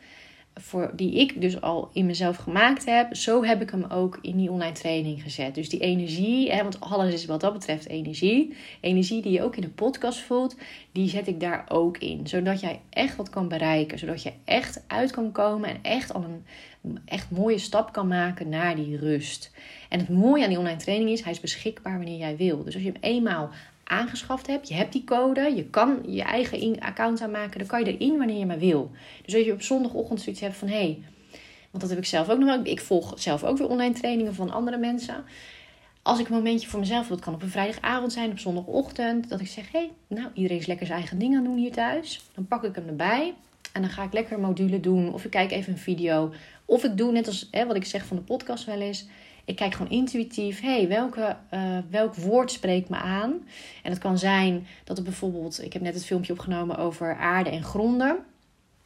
Voor, 0.55 0.91
die 0.95 1.13
ik 1.13 1.41
dus 1.41 1.61
al 1.61 1.89
in 1.93 2.05
mezelf 2.05 2.35
gemaakt 2.35 2.85
heb. 2.85 3.15
Zo 3.15 3.43
heb 3.43 3.61
ik 3.61 3.69
hem 3.69 3.83
ook 3.83 4.19
in 4.21 4.37
die 4.37 4.51
online 4.51 4.71
training 4.71 5.21
gezet. 5.21 5.55
Dus 5.55 5.69
die 5.69 5.79
energie, 5.79 6.51
hè, 6.51 6.61
want 6.61 6.79
alles 6.79 7.13
is 7.13 7.25
wat 7.25 7.41
dat 7.41 7.53
betreft 7.53 7.87
energie. 7.87 8.53
Energie 8.81 9.21
die 9.21 9.31
je 9.31 9.43
ook 9.43 9.55
in 9.55 9.61
de 9.61 9.69
podcast 9.69 10.19
voelt, 10.19 10.55
die 10.91 11.09
zet 11.09 11.27
ik 11.27 11.39
daar 11.39 11.65
ook 11.67 11.97
in. 11.97 12.27
Zodat 12.27 12.59
jij 12.59 12.81
echt 12.89 13.15
wat 13.15 13.29
kan 13.29 13.47
bereiken. 13.47 13.99
Zodat 13.99 14.23
je 14.23 14.33
echt 14.45 14.83
uit 14.87 15.11
kan 15.11 15.31
komen 15.31 15.69
en 15.69 15.77
echt 15.81 16.13
al 16.13 16.23
een 16.23 16.43
echt 17.05 17.31
mooie 17.31 17.57
stap 17.57 17.93
kan 17.93 18.07
maken 18.07 18.49
naar 18.49 18.75
die 18.75 18.97
rust. 18.97 19.51
En 19.89 19.99
het 19.99 20.09
mooie 20.09 20.43
aan 20.43 20.49
die 20.49 20.57
online 20.57 20.77
training 20.77 21.09
is, 21.09 21.23
hij 21.23 21.31
is 21.31 21.39
beschikbaar 21.39 21.97
wanneer 21.97 22.17
jij 22.17 22.37
wil. 22.37 22.63
Dus 22.63 22.73
als 22.73 22.83
je 22.83 22.91
hem 22.91 23.01
eenmaal 23.01 23.49
aangeschaft 23.83 24.47
hebt. 24.47 24.67
Je 24.67 24.73
hebt 24.73 24.93
die 24.93 25.03
code. 25.03 25.53
Je 25.55 25.65
kan 25.65 25.99
je 26.07 26.21
eigen 26.21 26.79
account 26.79 27.21
aanmaken. 27.21 27.57
Dan 27.59 27.67
kan 27.67 27.83
je 27.83 27.97
erin 27.97 28.17
wanneer 28.17 28.39
je 28.39 28.45
maar 28.45 28.59
wil. 28.59 28.91
Dus 29.25 29.35
als 29.35 29.45
je 29.45 29.51
op 29.51 29.61
zondagochtend 29.61 30.21
zoiets 30.21 30.41
hebt 30.41 30.55
van... 30.55 30.67
hé, 30.67 30.75
hey, 30.75 31.01
want 31.71 31.83
dat 31.83 31.89
heb 31.89 31.99
ik 31.99 32.05
zelf 32.05 32.29
ook 32.29 32.39
nog 32.39 32.55
wel. 32.55 32.65
Ik 32.65 32.81
volg 32.81 33.13
zelf 33.15 33.43
ook 33.43 33.57
weer 33.57 33.69
online 33.69 33.93
trainingen 33.93 34.35
van 34.35 34.51
andere 34.51 34.77
mensen. 34.77 35.23
Als 36.01 36.19
ik 36.19 36.27
een 36.27 36.35
momentje 36.35 36.67
voor 36.67 36.79
mezelf 36.79 37.07
wil, 37.07 37.15
dat 37.15 37.25
kan 37.25 37.33
op 37.33 37.41
een 37.41 37.49
vrijdagavond 37.49 38.13
zijn, 38.13 38.31
op 38.31 38.39
zondagochtend. 38.39 39.29
Dat 39.29 39.39
ik 39.39 39.47
zeg, 39.47 39.71
hé, 39.71 39.79
hey, 39.79 39.91
nou, 40.07 40.29
iedereen 40.33 40.57
is 40.57 40.65
lekker 40.65 40.85
zijn 40.85 40.99
eigen 40.99 41.19
ding 41.19 41.35
aan 41.35 41.43
doen 41.43 41.57
hier 41.57 41.71
thuis. 41.71 42.29
Dan 42.33 42.47
pak 42.47 42.63
ik 42.63 42.75
hem 42.75 42.87
erbij. 42.87 43.33
En 43.73 43.81
dan 43.81 43.89
ga 43.89 44.03
ik 44.03 44.13
lekker 44.13 44.39
module 44.39 44.79
doen. 44.79 45.13
Of 45.13 45.25
ik 45.25 45.31
kijk 45.31 45.51
even 45.51 45.73
een 45.73 45.79
video. 45.79 46.33
Of 46.65 46.83
ik 46.83 46.97
doe 46.97 47.11
net 47.11 47.27
als 47.27 47.47
hè, 47.51 47.65
wat 47.65 47.75
ik 47.75 47.85
zeg 47.85 48.05
van 48.05 48.17
de 48.17 48.23
podcast 48.23 48.65
wel 48.65 48.79
eens 48.79 49.05
Ik 49.45 49.55
kijk 49.55 49.73
gewoon 49.73 49.91
intuïtief, 49.91 50.61
hey, 50.61 50.87
welke, 50.87 51.37
uh, 51.53 51.77
welk 51.89 52.15
woord 52.15 52.51
spreekt 52.51 52.89
me 52.89 52.95
aan? 52.95 53.47
En 53.83 53.91
het 53.91 53.99
kan 53.99 54.17
zijn 54.17 54.67
dat 54.83 54.97
het 54.97 55.05
bijvoorbeeld, 55.05 55.63
ik 55.63 55.73
heb 55.73 55.81
net 55.81 55.93
het 55.93 56.05
filmpje 56.05 56.33
opgenomen 56.33 56.77
over 56.77 57.15
aarde 57.15 57.49
en 57.49 57.63
gronden. 57.63 58.25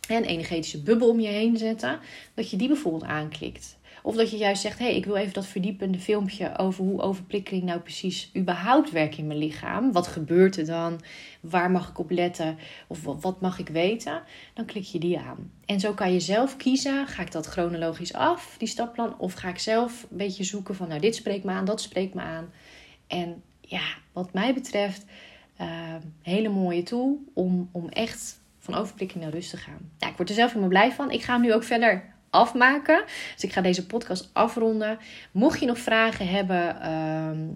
En 0.08 0.24
energetische 0.24 0.82
bubbel 0.82 1.10
om 1.10 1.20
je 1.20 1.28
heen 1.28 1.58
zetten. 1.58 2.00
Dat 2.34 2.50
je 2.50 2.58
die 2.58 2.68
bijvoorbeeld 2.68 3.04
aanklikt. 3.04 3.78
Of 4.08 4.16
dat 4.16 4.32
je 4.32 4.38
juist 4.38 4.62
zegt: 4.62 4.80
hé, 4.80 4.86
hey, 4.86 4.96
ik 4.96 5.06
wil 5.06 5.16
even 5.16 5.34
dat 5.34 5.46
verdiepende 5.46 6.00
filmpje 6.00 6.58
over 6.58 6.84
hoe 6.84 7.02
overprikkeling 7.02 7.64
nou 7.64 7.80
precies 7.80 8.32
überhaupt 8.36 8.92
werkt 8.92 9.18
in 9.18 9.28
mijn 9.28 9.40
lichaam. 9.40 9.92
Wat 9.92 10.08
gebeurt 10.08 10.58
er 10.58 10.66
dan? 10.66 11.02
Waar 11.42 11.72
mag 11.72 11.90
ik 11.90 12.00
op 12.00 12.12
letten? 12.12 12.58
Of 12.88 13.04
wat 13.04 13.42
mag 13.42 13.60
ik 13.60 13.70
weten? 13.70 14.22
Dan 14.54 14.66
klik 14.66 14.84
je 14.84 15.00
die 15.00 15.20
aan. 15.20 15.52
En 15.66 15.80
zo 15.80 15.94
kan 15.94 16.14
je 16.14 16.20
zelf 16.20 16.58
kiezen: 16.58 17.08
ga 17.08 17.22
ik 17.22 17.32
dat 17.32 17.46
chronologisch 17.46 18.14
af, 18.14 18.56
die 18.58 18.68
stapplan? 18.68 19.20
Of 19.20 19.34
ga 19.34 19.50
ik 19.50 19.60
zelf 19.60 20.08
een 20.12 20.18
beetje 20.18 20.44
zoeken 20.44 20.76
van: 20.76 20.88
nou, 20.88 21.00
dit 21.00 21.16
spreekt 21.16 21.44
me 21.44 21.52
aan, 21.52 21.66
dat 21.66 21.82
spreekt 21.82 22.14
me 22.14 22.22
aan. 22.22 22.52
En 23.08 23.42
ja, 23.62 23.84
wat 24.14 24.34
mij 24.34 24.54
betreft, 24.54 25.06
uh, 25.62 25.96
hele 26.22 26.50
mooie 26.50 26.84
tool 26.84 27.24
om, 27.34 27.70
om 27.72 27.90
echt 27.90 28.40
van 28.72 28.82
overprikkeling 28.82 29.26
naar 29.26 29.34
rust 29.34 29.50
te 29.50 29.58
gaan. 29.58 29.92
Ja, 29.98 30.08
ik 30.08 30.18
word 30.18 30.30
er 30.30 30.36
zelf 30.36 30.48
helemaal 30.48 30.70
blij 30.70 30.92
van. 30.92 31.12
Ik 31.12 31.24
ga 31.24 31.34
hem 31.34 31.42
nu 31.42 31.54
ook 31.54 31.64
verder 31.64 32.04
afmaken. 32.30 33.04
Dus 33.34 33.44
ik 33.44 33.54
ga 33.54 33.62
deze 33.62 33.86
podcast 33.86 34.30
afronden. 34.34 34.98
Mocht 35.32 35.60
je 35.60 35.66
nog 35.66 35.80
vragen 35.80 36.28
hebben 36.28 36.82
ehm, 36.82 37.48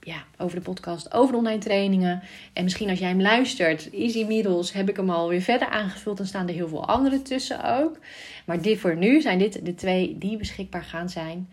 ja, 0.00 0.24
over 0.38 0.56
de 0.56 0.62
podcast, 0.62 1.14
over 1.14 1.34
online 1.34 1.58
trainingen. 1.58 2.22
En 2.52 2.64
misschien 2.64 2.90
als 2.90 2.98
jij 2.98 3.08
hem 3.08 3.20
luistert, 3.20 3.92
is 3.92 4.14
inmiddels, 4.14 4.72
heb 4.72 4.88
ik 4.88 4.96
hem 4.96 5.10
alweer 5.10 5.40
verder 5.42 5.68
aangevuld. 5.68 6.16
Dan 6.16 6.26
staan 6.26 6.48
er 6.48 6.54
heel 6.54 6.68
veel 6.68 6.86
andere 6.86 7.22
tussen 7.22 7.64
ook. 7.64 7.98
Maar 8.46 8.62
dit 8.62 8.78
voor 8.78 8.96
nu 8.96 9.20
zijn 9.20 9.38
dit 9.38 9.64
de 9.64 9.74
twee 9.74 10.18
die 10.18 10.36
beschikbaar 10.36 10.84
gaan 10.84 11.08
zijn. 11.08 11.48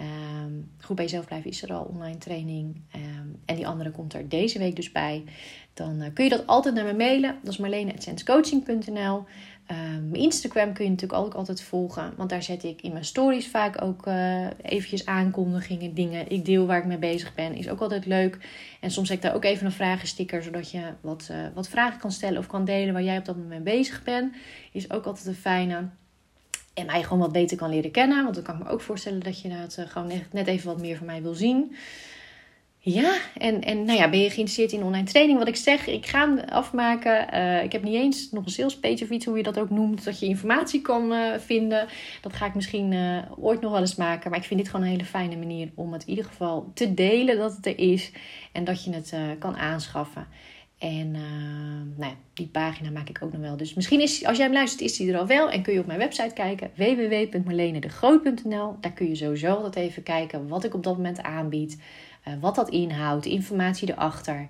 Um, 0.00 0.70
goed 0.80 0.96
bij 0.96 1.04
jezelf 1.04 1.26
blijven 1.26 1.50
is 1.50 1.62
er 1.62 1.72
al 1.72 1.84
online 1.84 2.18
training. 2.18 2.80
Ehm, 2.90 3.28
en 3.44 3.56
die 3.56 3.66
andere 3.66 3.90
komt 3.90 4.14
er 4.14 4.28
deze 4.28 4.58
week 4.58 4.76
dus 4.76 4.92
bij. 4.92 5.24
Dan 5.74 6.02
uh, 6.02 6.06
kun 6.14 6.24
je 6.24 6.30
dat 6.30 6.46
altijd 6.46 6.74
naar 6.74 6.84
me 6.84 6.94
mailen. 6.94 7.38
Dat 7.42 7.52
is 7.52 7.58
marlene.senscoaching.nl 7.58 9.24
Mijn 9.76 10.22
Instagram 10.22 10.72
kun 10.72 10.84
je 10.84 10.90
natuurlijk 10.90 11.22
ook 11.22 11.34
altijd 11.34 11.62
volgen. 11.62 12.12
Want 12.16 12.30
daar 12.30 12.42
zet 12.42 12.64
ik 12.64 12.82
in 12.82 12.92
mijn 12.92 13.04
stories 13.04 13.48
vaak 13.48 13.82
ook 13.82 14.06
uh, 14.06 14.46
eventjes 14.62 15.06
aankondigingen, 15.06 15.94
dingen. 15.94 16.30
Ik 16.30 16.44
deel 16.44 16.66
waar 16.66 16.78
ik 16.78 16.84
mee 16.84 16.98
bezig 16.98 17.34
ben. 17.34 17.54
Is 17.54 17.68
ook 17.68 17.80
altijd 17.80 18.06
leuk. 18.06 18.38
En 18.80 18.90
soms 18.90 19.08
zet 19.08 19.16
ik 19.16 19.22
daar 19.22 19.34
ook 19.34 19.44
even 19.44 19.66
een 19.66 19.72
vragensticker. 19.72 20.42
Zodat 20.42 20.70
je 20.70 20.82
wat, 21.00 21.28
uh, 21.30 21.36
wat 21.54 21.68
vragen 21.68 22.00
kan 22.00 22.12
stellen 22.12 22.38
of 22.38 22.46
kan 22.46 22.64
delen 22.64 22.92
waar 22.92 23.02
jij 23.02 23.18
op 23.18 23.24
dat 23.24 23.36
moment 23.36 23.64
bezig 23.64 24.02
bent. 24.02 24.34
Is 24.72 24.90
ook 24.90 25.04
altijd 25.04 25.26
een 25.26 25.34
fijne. 25.34 25.88
En 26.74 26.86
mij 26.86 27.02
gewoon 27.02 27.18
wat 27.18 27.32
beter 27.32 27.56
kan 27.56 27.70
leren 27.70 27.90
kennen. 27.90 28.22
Want 28.22 28.34
dan 28.34 28.44
kan 28.44 28.56
ik 28.56 28.64
me 28.64 28.70
ook 28.70 28.80
voorstellen 28.80 29.20
dat 29.20 29.40
je 29.40 29.48
dat 29.48 29.76
uh, 29.78 29.86
gewoon 29.86 30.12
net 30.32 30.46
even 30.46 30.66
wat 30.66 30.80
meer 30.80 30.96
van 30.96 31.06
mij 31.06 31.22
wil 31.22 31.34
zien. 31.34 31.76
Ja, 32.82 33.18
en, 33.38 33.60
en 33.60 33.84
nou 33.84 33.98
ja, 33.98 34.10
ben 34.10 34.20
je 34.20 34.30
geïnteresseerd 34.30 34.72
in 34.72 34.82
online 34.82 35.06
training? 35.06 35.38
Wat 35.38 35.48
ik 35.48 35.56
zeg, 35.56 35.86
ik 35.86 36.06
ga 36.06 36.20
hem 36.20 36.38
afmaken. 36.38 37.34
Uh, 37.34 37.62
ik 37.62 37.72
heb 37.72 37.82
niet 37.82 37.94
eens 37.94 38.30
nog 38.30 38.44
een 38.44 38.50
sales 38.50 38.78
page 38.78 39.04
of 39.04 39.10
iets, 39.10 39.26
hoe 39.26 39.36
je 39.36 39.42
dat 39.42 39.58
ook 39.58 39.70
noemt, 39.70 40.04
dat 40.04 40.20
je 40.20 40.26
informatie 40.26 40.80
kan 40.80 41.12
uh, 41.12 41.38
vinden. 41.38 41.86
Dat 42.20 42.32
ga 42.32 42.46
ik 42.46 42.54
misschien 42.54 42.92
uh, 42.92 43.18
ooit 43.38 43.60
nog 43.60 43.72
wel 43.72 43.80
eens 43.80 43.96
maken. 43.96 44.30
Maar 44.30 44.38
ik 44.38 44.44
vind 44.44 44.60
dit 44.60 44.68
gewoon 44.68 44.84
een 44.84 44.92
hele 44.92 45.04
fijne 45.04 45.36
manier 45.36 45.70
om 45.74 45.92
het 45.92 46.02
in 46.02 46.08
ieder 46.08 46.24
geval 46.24 46.70
te 46.74 46.94
delen 46.94 47.38
dat 47.38 47.56
het 47.56 47.66
er 47.66 47.78
is. 47.78 48.12
En 48.52 48.64
dat 48.64 48.84
je 48.84 48.92
het 48.92 49.14
kan 49.38 49.56
aanschaffen. 49.56 50.26
En 50.78 51.10
nou 51.96 52.10
ja, 52.10 52.14
die 52.34 52.46
pagina 52.46 52.90
maak 52.90 53.08
ik 53.08 53.18
ook 53.22 53.32
nog 53.32 53.40
wel. 53.40 53.56
Dus 53.56 53.74
misschien 53.74 54.00
is, 54.00 54.24
als 54.24 54.36
jij 54.36 54.46
hem 54.46 54.54
luistert, 54.54 54.80
is 54.80 54.96
die 54.96 55.12
er 55.12 55.18
al 55.18 55.26
wel. 55.26 55.50
En 55.50 55.62
kun 55.62 55.72
je 55.72 55.80
op 55.80 55.86
mijn 55.86 55.98
website 55.98 56.34
kijken, 56.34 56.70
www.marlenedegroot.nl. 56.74 58.76
Daar 58.80 58.92
kun 58.92 59.08
je 59.08 59.14
sowieso 59.14 59.54
altijd 59.54 59.86
even 59.86 60.02
kijken 60.02 60.48
wat 60.48 60.64
ik 60.64 60.74
op 60.74 60.82
dat 60.82 60.96
moment 60.96 61.22
aanbied. 61.22 61.78
Uh, 62.28 62.34
wat 62.40 62.54
dat 62.54 62.68
inhoudt, 62.68 63.26
informatie 63.26 63.90
erachter. 63.90 64.48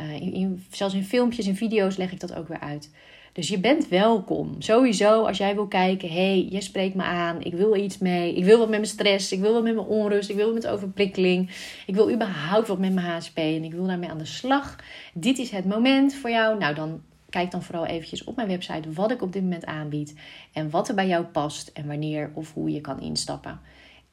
Uh, 0.00 0.20
in, 0.20 0.64
zelfs 0.70 0.94
in 0.94 1.04
filmpjes 1.04 1.46
en 1.46 1.56
video's 1.56 1.96
leg 1.96 2.12
ik 2.12 2.20
dat 2.20 2.34
ook 2.34 2.48
weer 2.48 2.60
uit. 2.60 2.90
Dus 3.32 3.48
je 3.48 3.58
bent 3.58 3.88
welkom. 3.88 4.54
Sowieso, 4.58 5.24
als 5.24 5.38
jij 5.38 5.54
wil 5.54 5.66
kijken, 5.66 6.08
hey, 6.08 6.46
je 6.50 6.60
spreekt 6.60 6.94
me 6.94 7.02
aan, 7.02 7.42
ik 7.42 7.54
wil 7.54 7.76
iets 7.76 7.98
mee, 7.98 8.34
ik 8.34 8.44
wil 8.44 8.58
wat 8.58 8.68
met 8.68 8.78
mijn 8.78 8.90
stress, 8.90 9.32
ik 9.32 9.40
wil 9.40 9.52
wat 9.52 9.62
met 9.62 9.74
mijn 9.74 9.86
onrust, 9.86 10.30
ik 10.30 10.36
wil 10.36 10.44
wat 10.44 10.54
met 10.54 10.66
overprikkeling, 10.66 11.50
ik 11.86 11.94
wil 11.94 12.12
überhaupt 12.12 12.68
wat 12.68 12.78
met 12.78 12.92
mijn 12.92 13.06
HSP 13.06 13.36
en 13.36 13.64
ik 13.64 13.72
wil 13.72 13.86
daarmee 13.86 14.10
aan 14.10 14.18
de 14.18 14.24
slag. 14.24 14.76
Dit 15.14 15.38
is 15.38 15.50
het 15.50 15.64
moment 15.64 16.14
voor 16.14 16.30
jou. 16.30 16.58
Nou, 16.58 16.74
dan 16.74 17.00
kijk 17.28 17.50
dan 17.50 17.62
vooral 17.62 17.86
eventjes 17.86 18.24
op 18.24 18.36
mijn 18.36 18.48
website 18.48 18.92
wat 18.92 19.10
ik 19.10 19.22
op 19.22 19.32
dit 19.32 19.42
moment 19.42 19.66
aanbied 19.66 20.14
en 20.52 20.70
wat 20.70 20.88
er 20.88 20.94
bij 20.94 21.06
jou 21.06 21.24
past 21.24 21.70
en 21.74 21.86
wanneer 21.86 22.30
of 22.34 22.52
hoe 22.54 22.70
je 22.70 22.80
kan 22.80 23.00
instappen. 23.00 23.60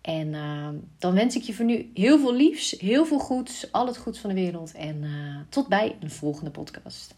En 0.07 0.27
uh, 0.27 0.69
dan 0.97 1.13
wens 1.13 1.35
ik 1.35 1.41
je 1.41 1.53
voor 1.53 1.65
nu 1.65 1.91
heel 1.93 2.19
veel 2.19 2.33
liefs, 2.33 2.71
heel 2.79 3.05
veel 3.05 3.19
goeds, 3.19 3.71
al 3.71 3.87
het 3.87 3.97
goeds 3.97 4.19
van 4.19 4.29
de 4.29 4.35
wereld. 4.35 4.71
En 4.71 5.03
uh, 5.03 5.39
tot 5.49 5.67
bij 5.67 5.97
een 5.99 6.11
volgende 6.11 6.51
podcast. 6.51 7.15